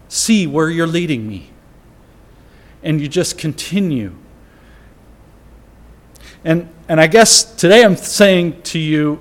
[0.09, 1.51] see where you're leading me.
[2.83, 4.16] And you just continue.
[6.45, 9.20] And, and I guess today I'm saying to you,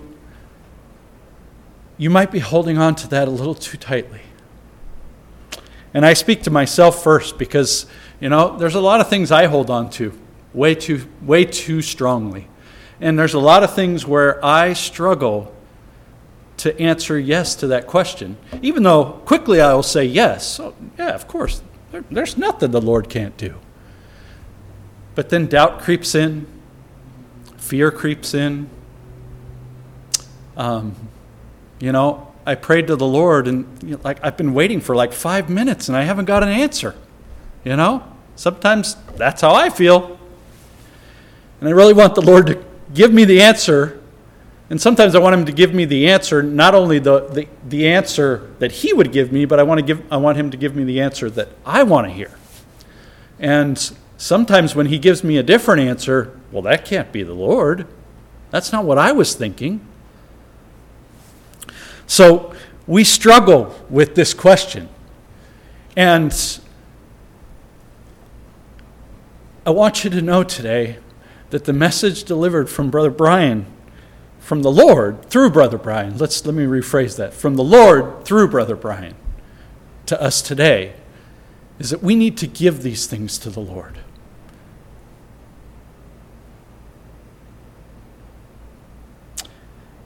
[2.00, 4.22] you might be holding on to that a little too tightly.
[5.94, 7.86] And I speak to myself first because,
[8.20, 10.18] you know, there's a lot of things I hold on to
[10.54, 12.48] way too, way too strongly.
[13.00, 15.54] And there's a lot of things where I struggle
[16.58, 20.60] to answer yes to that question, even though quickly I will say yes.
[20.60, 21.64] Oh, yeah, of course.
[21.92, 23.56] There, there's nothing the Lord can't do.
[25.16, 26.46] But then doubt creeps in,
[27.58, 28.70] fear creeps in.
[30.56, 30.96] Um,
[31.80, 34.96] you know, I prayed to the Lord, and you know, like I've been waiting for
[34.96, 36.96] like five minutes, and I haven't got an answer.
[37.64, 38.04] You know,
[38.36, 40.11] sometimes that's how I feel.
[41.62, 44.02] And I really want the Lord to give me the answer.
[44.72, 47.88] And sometimes I want Him to give me the answer, not only the, the, the
[47.88, 50.58] answer that He would give me, but I want, to give, I want Him to
[50.58, 52.32] give me the answer that I want to hear.
[53.40, 53.78] And
[54.18, 57.86] sometimes when He gives me a different answer, well, that can't be the Lord.
[58.50, 59.86] That's not what I was thinking.
[62.08, 62.56] So
[62.88, 64.90] we struggle with this question.
[65.96, 66.60] And
[69.64, 70.98] I want you to know today
[71.52, 73.66] that the message delivered from Brother Brian,
[74.40, 78.48] from the Lord through Brother Brian, let's let me rephrase that, from the Lord through
[78.48, 79.16] Brother Brian
[80.08, 80.94] to us today,
[81.78, 84.00] is that we need to give these things to the Lord.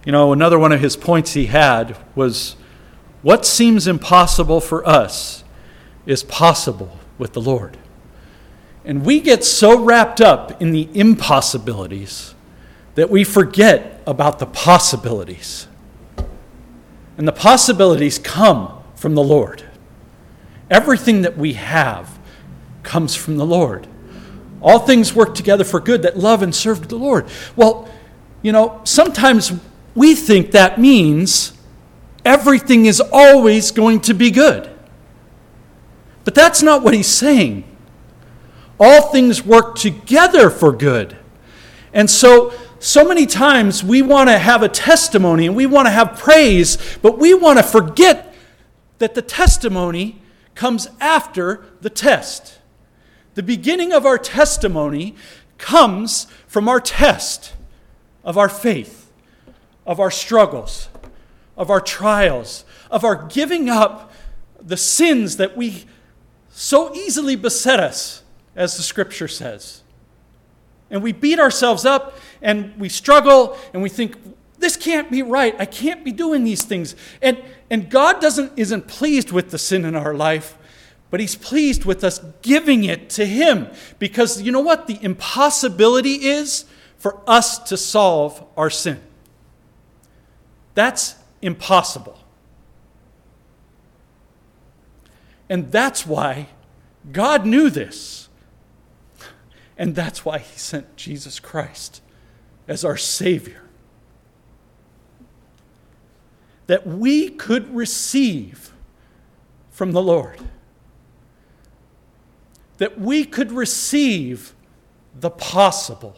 [0.06, 2.56] You know, another one of his points he had was
[3.24, 5.43] what seems impossible for us
[6.06, 7.78] is possible with the Lord.
[8.86, 12.36] And we get so wrapped up in the impossibilities
[12.93, 15.67] that we forget about the possibilities.
[17.17, 19.63] And the possibilities come from the Lord.
[20.69, 22.19] Everything that we have
[22.83, 23.88] comes from the Lord.
[24.61, 27.27] All things work together for good that love and serve the Lord.
[27.55, 27.89] Well,
[28.43, 29.51] you know, sometimes
[29.95, 31.53] we think that means
[32.23, 34.69] everything is always going to be good.
[36.23, 37.74] But that's not what he's saying
[38.80, 41.17] all things work together for good.
[41.93, 45.91] And so, so many times we want to have a testimony and we want to
[45.91, 48.34] have praise, but we want to forget
[48.99, 50.21] that the testimony
[50.55, 52.59] comes after the test.
[53.36, 55.15] The beginning of our testimony
[55.57, 57.53] comes from our test
[58.26, 59.11] of our faith,
[59.86, 60.89] of our struggles,
[61.55, 64.11] of our trials, of our giving up
[64.59, 65.86] the sins that we
[66.49, 68.23] so easily beset us,
[68.56, 69.82] as the scripture says.
[70.89, 74.18] And we beat ourselves up and we struggle and we think,
[74.58, 75.56] this can't be right.
[75.60, 76.95] I can't be doing these things.
[77.22, 80.58] And, and God doesn't, isn't pleased with the sin in our life,
[81.12, 83.68] but He's pleased with us giving it to Him.
[83.99, 84.88] Because you know what?
[84.88, 86.66] The impossibility is
[86.97, 89.01] for us to solve our sin.
[90.74, 92.20] That's impossible.
[95.49, 96.47] And that's why
[97.12, 98.24] God knew this.
[99.78, 102.01] And that's why He sent Jesus Christ
[102.67, 103.61] as our Savior.
[106.67, 108.71] That we could receive
[109.69, 110.39] from the Lord.
[112.78, 114.53] That we could receive
[115.13, 116.15] the possible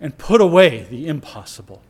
[0.00, 1.82] and put away the impossible.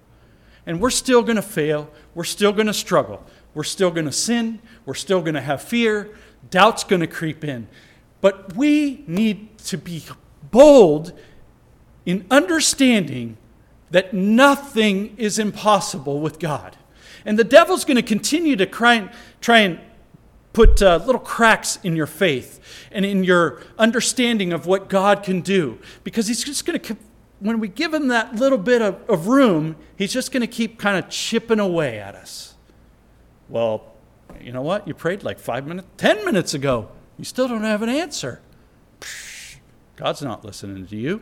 [0.66, 1.90] And we're still going to fail.
[2.14, 3.24] We're still going to struggle.
[3.54, 4.60] We're still going to sin.
[4.84, 6.14] We're still going to have fear.
[6.50, 7.68] Doubt's going to creep in.
[8.20, 10.04] But we need to be
[10.50, 11.12] bold
[12.06, 13.36] in understanding
[13.90, 16.76] that nothing is impossible with God.
[17.24, 19.10] And the devil's going to continue to and,
[19.40, 19.80] try and
[20.52, 25.40] put uh, little cracks in your faith and in your understanding of what God can
[25.40, 26.96] do because he's just going to
[27.40, 30.78] when we give him that little bit of, of room, he's just going to keep
[30.78, 32.54] kind of chipping away at us.
[33.48, 33.94] Well,
[34.40, 34.88] you know what?
[34.88, 36.88] You prayed like five minutes, ten minutes ago.
[37.16, 38.40] You still don't have an answer.
[39.98, 41.20] God's not listening to you.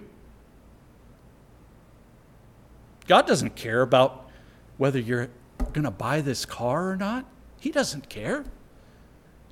[3.07, 4.29] God doesn't care about
[4.77, 5.31] whether you're
[5.73, 7.25] going to buy this car or not.
[7.59, 8.45] He doesn't care.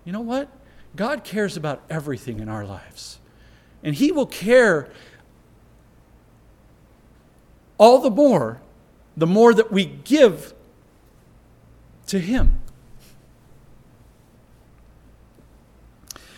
[0.05, 0.51] You know what?
[0.95, 3.18] God cares about everything in our lives.
[3.83, 4.93] And He will care
[7.79, 8.61] all the more
[9.16, 10.53] the more that we give
[12.09, 12.61] to Him.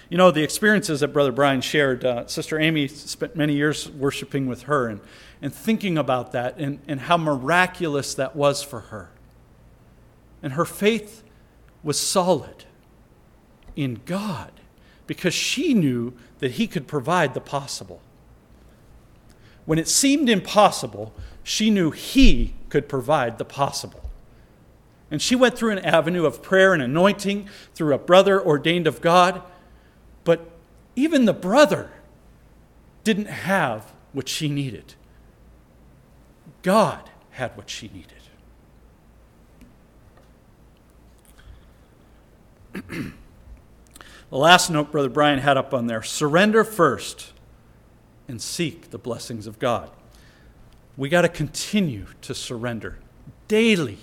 [0.08, 4.46] You know, the experiences that Brother Brian shared, uh, Sister Amy spent many years worshiping
[4.46, 5.00] with her and,
[5.42, 9.10] and thinking about that and, and how miraculous that was for her.
[10.42, 11.24] And her faith
[11.82, 12.64] was solid
[13.74, 14.52] in God
[15.06, 18.00] because she knew that He could provide the possible.
[19.64, 24.08] When it seemed impossible, she knew He could provide the possible.
[25.10, 29.00] And she went through an avenue of prayer and anointing through a brother ordained of
[29.00, 29.42] God.
[30.96, 31.90] Even the brother
[33.04, 34.94] didn't have what she needed.
[36.62, 38.12] God had what she needed.
[42.72, 43.12] the
[44.30, 47.32] last note Brother Brian had up on there surrender first
[48.26, 49.90] and seek the blessings of God.
[50.96, 52.98] We got to continue to surrender
[53.48, 53.98] daily.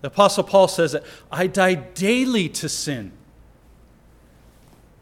[0.00, 3.12] The Apostle Paul says that I die daily to sin.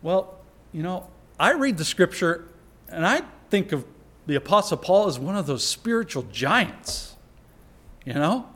[0.03, 0.42] Well,
[0.73, 1.09] you know,
[1.39, 2.49] I read the scripture
[2.89, 3.85] and I think of
[4.27, 7.17] the Apostle Paul as one of those spiritual giants,
[8.05, 8.49] you know?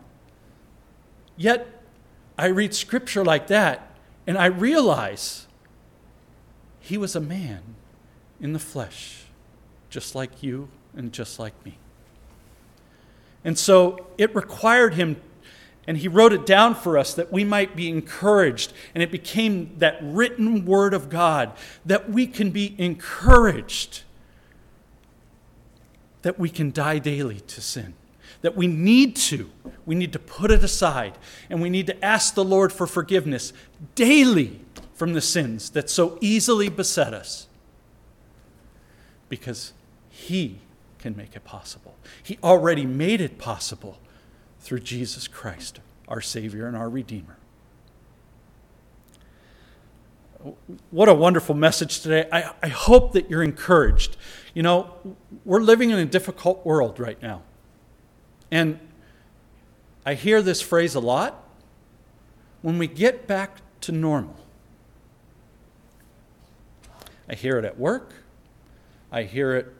[1.36, 1.68] Yet,
[2.38, 3.90] I read scripture like that
[4.26, 5.46] and I realize
[6.80, 7.62] he was a man
[8.40, 9.24] in the flesh
[9.90, 11.78] just like you and just like me.
[13.44, 15.20] And so it required him,
[15.86, 18.72] and he wrote it down for us that we might be encouraged.
[18.94, 21.52] And it became that written word of God
[21.84, 24.02] that we can be encouraged,
[26.22, 27.94] that we can die daily to sin.
[28.42, 29.50] That we need to.
[29.86, 31.16] We need to put it aside.
[31.48, 33.52] And we need to ask the Lord for forgiveness
[33.94, 34.60] daily
[34.94, 37.46] from the sins that so easily beset us.
[39.28, 39.72] Because
[40.10, 40.58] he
[40.98, 41.94] can make it possible.
[42.22, 43.98] He already made it possible
[44.66, 47.36] through Jesus Christ, our Savior and our Redeemer.
[50.90, 52.28] What a wonderful message today.
[52.32, 54.16] I, I hope that you're encouraged.
[54.54, 54.92] You know,
[55.44, 57.42] we're living in a difficult world right now.
[58.50, 58.80] And
[60.04, 61.44] I hear this phrase a lot.
[62.62, 64.36] When we get back to normal,
[67.28, 68.14] I hear it at work.
[69.12, 69.72] I hear it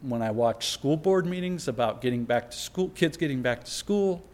[0.00, 3.70] when I watch school board meetings about getting back to school, kids getting back to
[3.70, 4.24] school.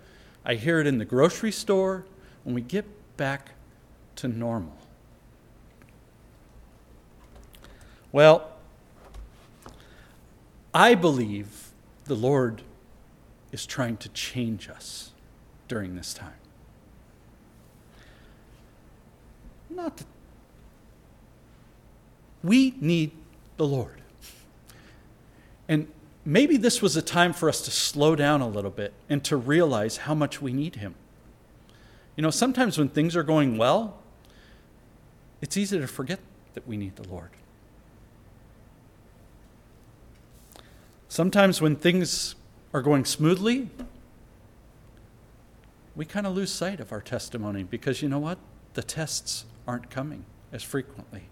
[0.49, 2.07] I hear it in the grocery store
[2.45, 2.87] when we get
[3.17, 3.51] back
[4.15, 4.77] to normal.
[8.13, 8.53] Well,
[10.73, 11.73] I believe
[12.05, 12.63] the Lord
[13.51, 15.11] is trying to change us
[15.67, 16.33] during this time.
[19.69, 20.05] Not to
[22.45, 23.11] We need
[23.57, 24.01] the Lord.
[25.69, 25.89] And
[26.27, 29.37] maybe this was a time for us to slow down a little bit and to
[29.37, 30.95] realize how much we need Him.
[32.17, 34.03] You know, sometimes when things are going well,
[35.41, 36.19] it's easy to forget
[36.55, 37.31] that we need the Lord.
[41.09, 42.35] Sometimes when things
[42.75, 43.71] are going smoothly,
[45.95, 48.39] we kind of lose sight of our testimony because you know what?
[48.75, 51.23] The tests aren't coming as frequently.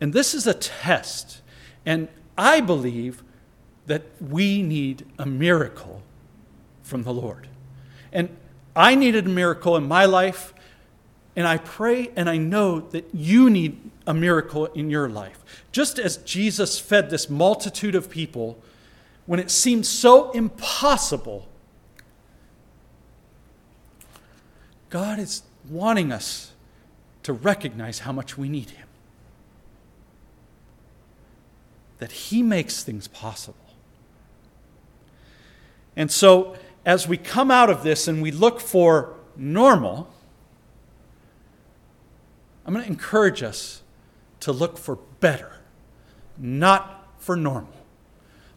[0.00, 1.41] And this is a test.
[1.84, 3.22] And I believe
[3.86, 6.02] that we need a miracle
[6.82, 7.48] from the Lord.
[8.12, 8.34] And
[8.74, 10.54] I needed a miracle in my life,
[11.34, 15.44] and I pray and I know that you need a miracle in your life.
[15.72, 18.58] Just as Jesus fed this multitude of people
[19.26, 21.48] when it seemed so impossible,
[24.90, 26.52] God is wanting us
[27.22, 28.86] to recognize how much we need Him.
[32.02, 33.64] That He makes things possible.
[35.94, 40.12] And so, as we come out of this and we look for normal,
[42.66, 43.82] I'm going to encourage us
[44.40, 45.52] to look for better,
[46.36, 47.86] not for normal.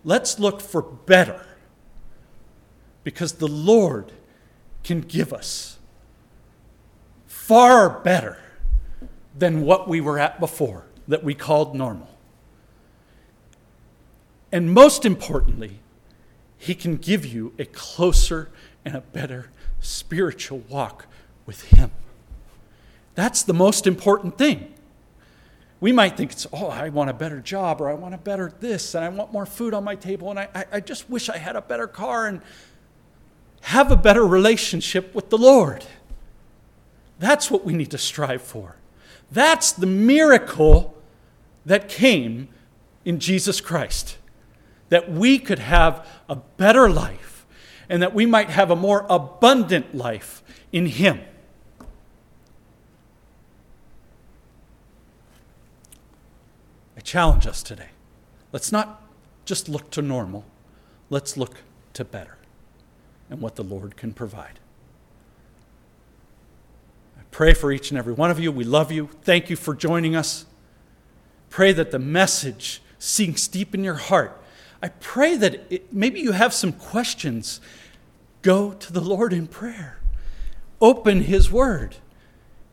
[0.04, 1.46] Let's look for better
[3.04, 4.12] because the Lord
[4.84, 5.78] can give us
[7.28, 8.39] far better
[9.38, 12.14] than what we were at before that we called normal.
[14.52, 15.80] And most importantly,
[16.58, 18.50] He can give you a closer
[18.84, 19.50] and a better
[19.82, 21.08] spiritual walk
[21.46, 21.91] with Him.
[23.16, 24.74] That's the most important thing.
[25.80, 28.52] We might think it's, oh, I want a better job, or I want a better
[28.60, 31.30] this, and I want more food on my table, and I, I, I just wish
[31.30, 32.41] I had a better car, and
[33.62, 35.86] have a better relationship with the Lord.
[37.20, 38.76] That's what we need to strive for.
[39.32, 40.96] That's the miracle
[41.66, 42.48] that came
[43.06, 44.18] in Jesus Christ.
[44.90, 47.46] That we could have a better life
[47.90, 51.22] and that we might have a more abundant life in Him.
[56.98, 57.90] I challenge us today.
[58.52, 59.02] Let's not
[59.46, 60.46] just look to normal,
[61.10, 61.58] let's look
[61.94, 62.38] to better
[63.30, 64.60] and what the Lord can provide.
[67.18, 68.52] I pray for each and every one of you.
[68.52, 69.10] We love you.
[69.24, 70.46] Thank you for joining us.
[71.50, 74.42] Pray that the message sinks deep in your heart.
[74.86, 77.60] I pray that it, maybe you have some questions.
[78.44, 79.98] Go to the Lord in prayer.
[80.80, 81.96] Open His Word.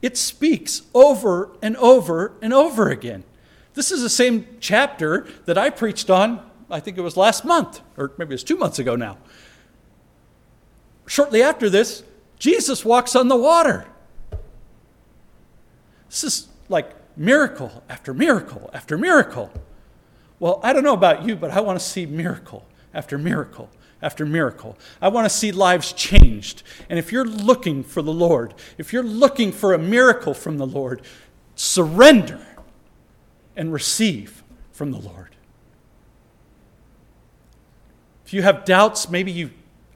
[0.03, 3.25] It speaks over and over and over again.
[3.73, 7.81] This is the same chapter that I preached on, I think it was last month,
[7.97, 9.17] or maybe it was two months ago now.
[11.07, 12.03] Shortly after this,
[12.39, 13.87] Jesus walks on the water.
[16.11, 19.51] This is like miracle after miracle after miracle.
[20.43, 23.70] Well, I don't know about you, but I want to see miracle after miracle
[24.03, 24.76] after miracle.
[25.01, 26.64] I want to see lives changed.
[26.90, 30.66] And if you're looking for the Lord, if you're looking for a miracle from the
[30.66, 31.03] Lord,
[31.55, 32.45] surrender
[33.55, 35.36] and receive from the Lord.
[38.26, 39.51] If you have doubts, maybe you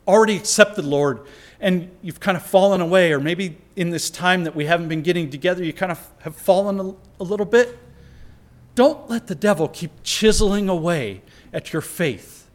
[0.06, 1.26] already accepted the Lord
[1.58, 5.02] and you've kind of fallen away, or maybe in this time that we haven't been
[5.02, 7.76] getting together, you kind of have fallen a, a little bit.
[8.76, 12.48] Don't let the devil keep chiseling away at your faith.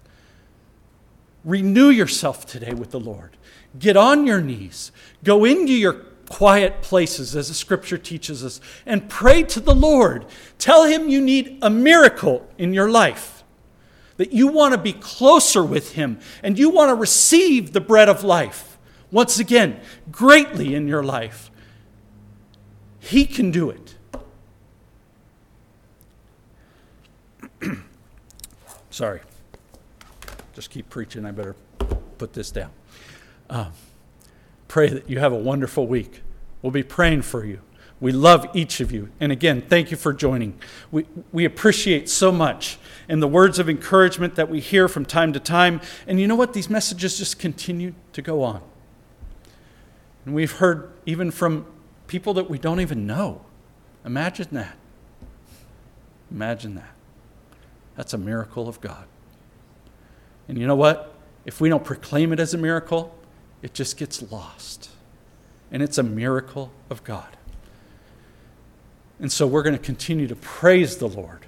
[1.44, 3.36] Renew yourself today with the Lord.
[3.78, 4.92] Get on your knees.
[5.24, 5.94] Go into your
[6.30, 10.28] quiet places, as the scripture teaches us, and pray to the Lord.
[10.60, 13.44] Tell him you need a miracle in your life,
[14.18, 18.08] that you want to be closer with him, and you want to receive the bread
[18.08, 18.78] of life
[19.10, 19.80] once again,
[20.12, 21.50] greatly in your life.
[23.00, 23.81] He can do it.
[28.92, 29.22] Sorry.
[30.54, 31.26] Just keep preaching.
[31.26, 31.56] I better
[32.18, 32.70] put this down.
[33.50, 33.72] Um,
[34.68, 36.22] pray that you have a wonderful week.
[36.62, 37.62] We'll be praying for you.
[38.02, 39.10] We love each of you.
[39.20, 40.60] And again, thank you for joining.
[40.92, 45.34] We, we appreciate so much and the words of encouragement that we hear from time
[45.34, 45.82] to time.
[46.08, 46.54] And you know what?
[46.54, 48.62] These messages just continue to go on.
[50.26, 51.66] And we've heard even from
[52.08, 53.42] people that we don't even know.
[54.04, 54.76] Imagine that.
[56.30, 56.96] Imagine that.
[58.02, 59.06] That's a miracle of God.
[60.48, 61.14] And you know what?
[61.46, 63.16] If we don't proclaim it as a miracle,
[63.62, 64.90] it just gets lost.
[65.72, 67.38] And it's a miracle of God.
[69.20, 71.46] And so we're going to continue to praise the Lord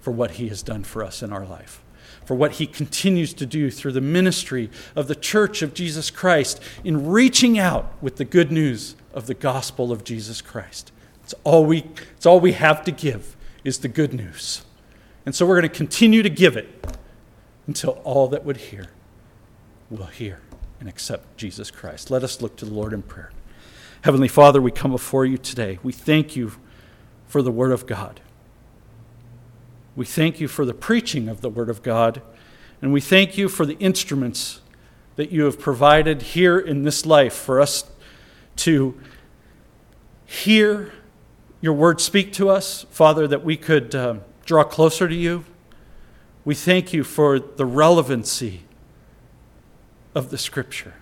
[0.00, 1.84] for what He has done for us in our life,
[2.24, 6.60] for what He continues to do through the ministry of the Church of Jesus Christ
[6.82, 10.90] in reaching out with the good news of the gospel of Jesus Christ.
[11.22, 11.84] It's all we,
[12.16, 14.64] it's all we have to give is the good news.
[15.26, 16.86] And so we're going to continue to give it
[17.66, 18.86] until all that would hear
[19.90, 20.40] will hear
[20.80, 22.10] and accept Jesus Christ.
[22.10, 23.30] Let us look to the Lord in prayer.
[24.02, 25.78] Heavenly Father, we come before you today.
[25.82, 26.52] We thank you
[27.26, 28.20] for the Word of God.
[29.94, 32.22] We thank you for the preaching of the Word of God.
[32.82, 34.60] And we thank you for the instruments
[35.16, 37.84] that you have provided here in this life for us
[38.56, 39.00] to
[40.24, 40.92] hear
[41.60, 44.16] your word speak to us, Father, that we could uh,
[44.46, 45.44] draw closer to you.
[46.44, 48.62] We thank you for the relevancy
[50.14, 50.94] of the Scripture.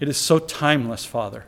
[0.00, 1.44] It is so timeless, Father.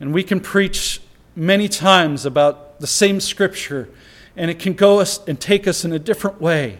[0.00, 1.00] And we can preach
[1.36, 3.88] many times about the same Scripture,
[4.36, 6.78] and it can go us and take us in a different way.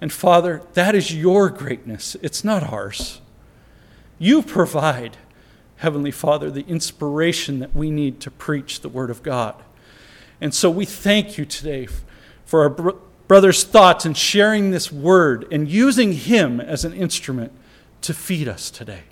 [0.00, 3.20] And Father, that is your greatness, it's not ours.
[4.18, 5.16] You provide,
[5.76, 9.63] Heavenly Father, the inspiration that we need to preach the Word of God.
[10.40, 11.88] And so we thank you today
[12.44, 12.90] for our br-
[13.28, 17.52] brother's thoughts and sharing this Word and using him as an instrument
[18.02, 19.04] to feed us today.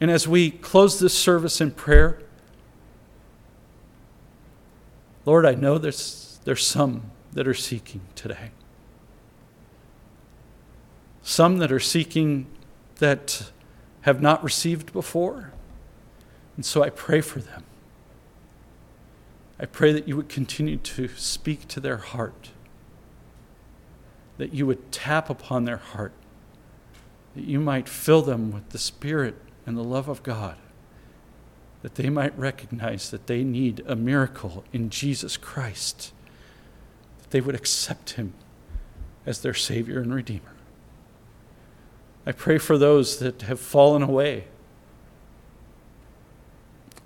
[0.00, 2.20] And as we close this service in prayer,
[5.24, 8.50] Lord, I know there's, there's some that are seeking today.
[11.22, 12.46] Some that are seeking
[12.96, 13.50] that
[14.02, 15.52] have not received before.
[16.56, 17.64] And so I pray for them.
[19.60, 22.50] I pray that you would continue to speak to their heart,
[24.36, 26.12] that you would tap upon their heart,
[27.34, 29.36] that you might fill them with the Spirit
[29.66, 30.56] and the love of God,
[31.82, 36.12] that they might recognize that they need a miracle in Jesus Christ,
[37.20, 38.34] that they would accept Him
[39.26, 40.54] as their Savior and Redeemer.
[42.24, 44.44] I pray for those that have fallen away.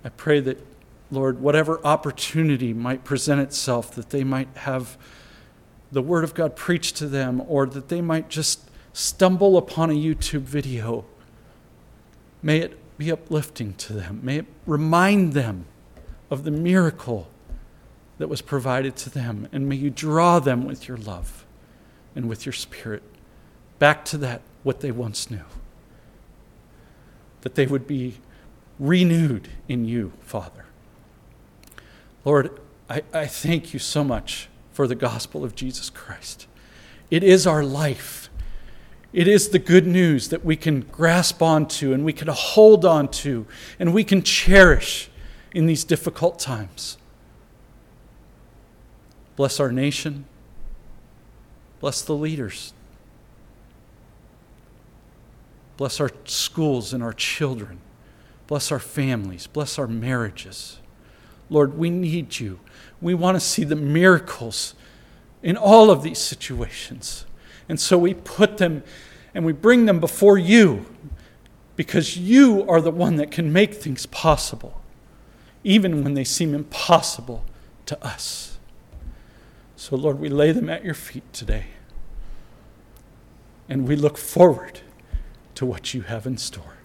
[0.05, 0.72] I pray that
[1.13, 4.97] Lord, whatever opportunity might present itself, that they might have
[5.91, 9.93] the Word of God preached to them, or that they might just stumble upon a
[9.93, 11.05] YouTube video.
[12.41, 14.19] May it be uplifting to them.
[14.23, 15.65] May it remind them
[16.29, 17.27] of the miracle
[18.17, 19.47] that was provided to them.
[19.51, 21.45] And may you draw them with your love
[22.15, 23.03] and with your spirit
[23.79, 25.43] back to that, what they once knew.
[27.41, 28.19] That they would be
[28.79, 30.65] renewed in you, Father.
[32.25, 32.59] Lord,
[32.89, 36.47] I, I thank you so much for the gospel of Jesus Christ.
[37.09, 38.29] It is our life.
[39.11, 43.45] It is the good news that we can grasp onto and we can hold onto
[43.77, 45.09] and we can cherish
[45.53, 46.97] in these difficult times.
[49.35, 50.25] Bless our nation.
[51.79, 52.73] Bless the leaders.
[55.77, 57.79] Bless our schools and our children.
[58.47, 59.47] Bless our families.
[59.47, 60.79] Bless our marriages.
[61.53, 62.59] Lord, we need you.
[62.99, 64.73] We want to see the miracles
[65.43, 67.25] in all of these situations.
[67.69, 68.83] And so we put them
[69.35, 70.87] and we bring them before you
[71.75, 74.81] because you are the one that can make things possible,
[75.63, 77.45] even when they seem impossible
[77.85, 78.57] to us.
[79.75, 81.65] So, Lord, we lay them at your feet today.
[83.69, 84.79] And we look forward
[85.55, 86.77] to what you have in store.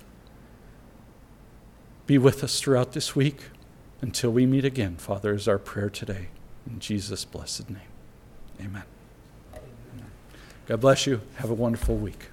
[2.07, 3.41] Be with us throughout this week.
[4.01, 6.28] Until we meet again, Father, is our prayer today.
[6.68, 7.80] In Jesus' blessed name.
[8.61, 8.84] Amen.
[10.66, 11.20] God bless you.
[11.36, 12.28] Have a wonderful week.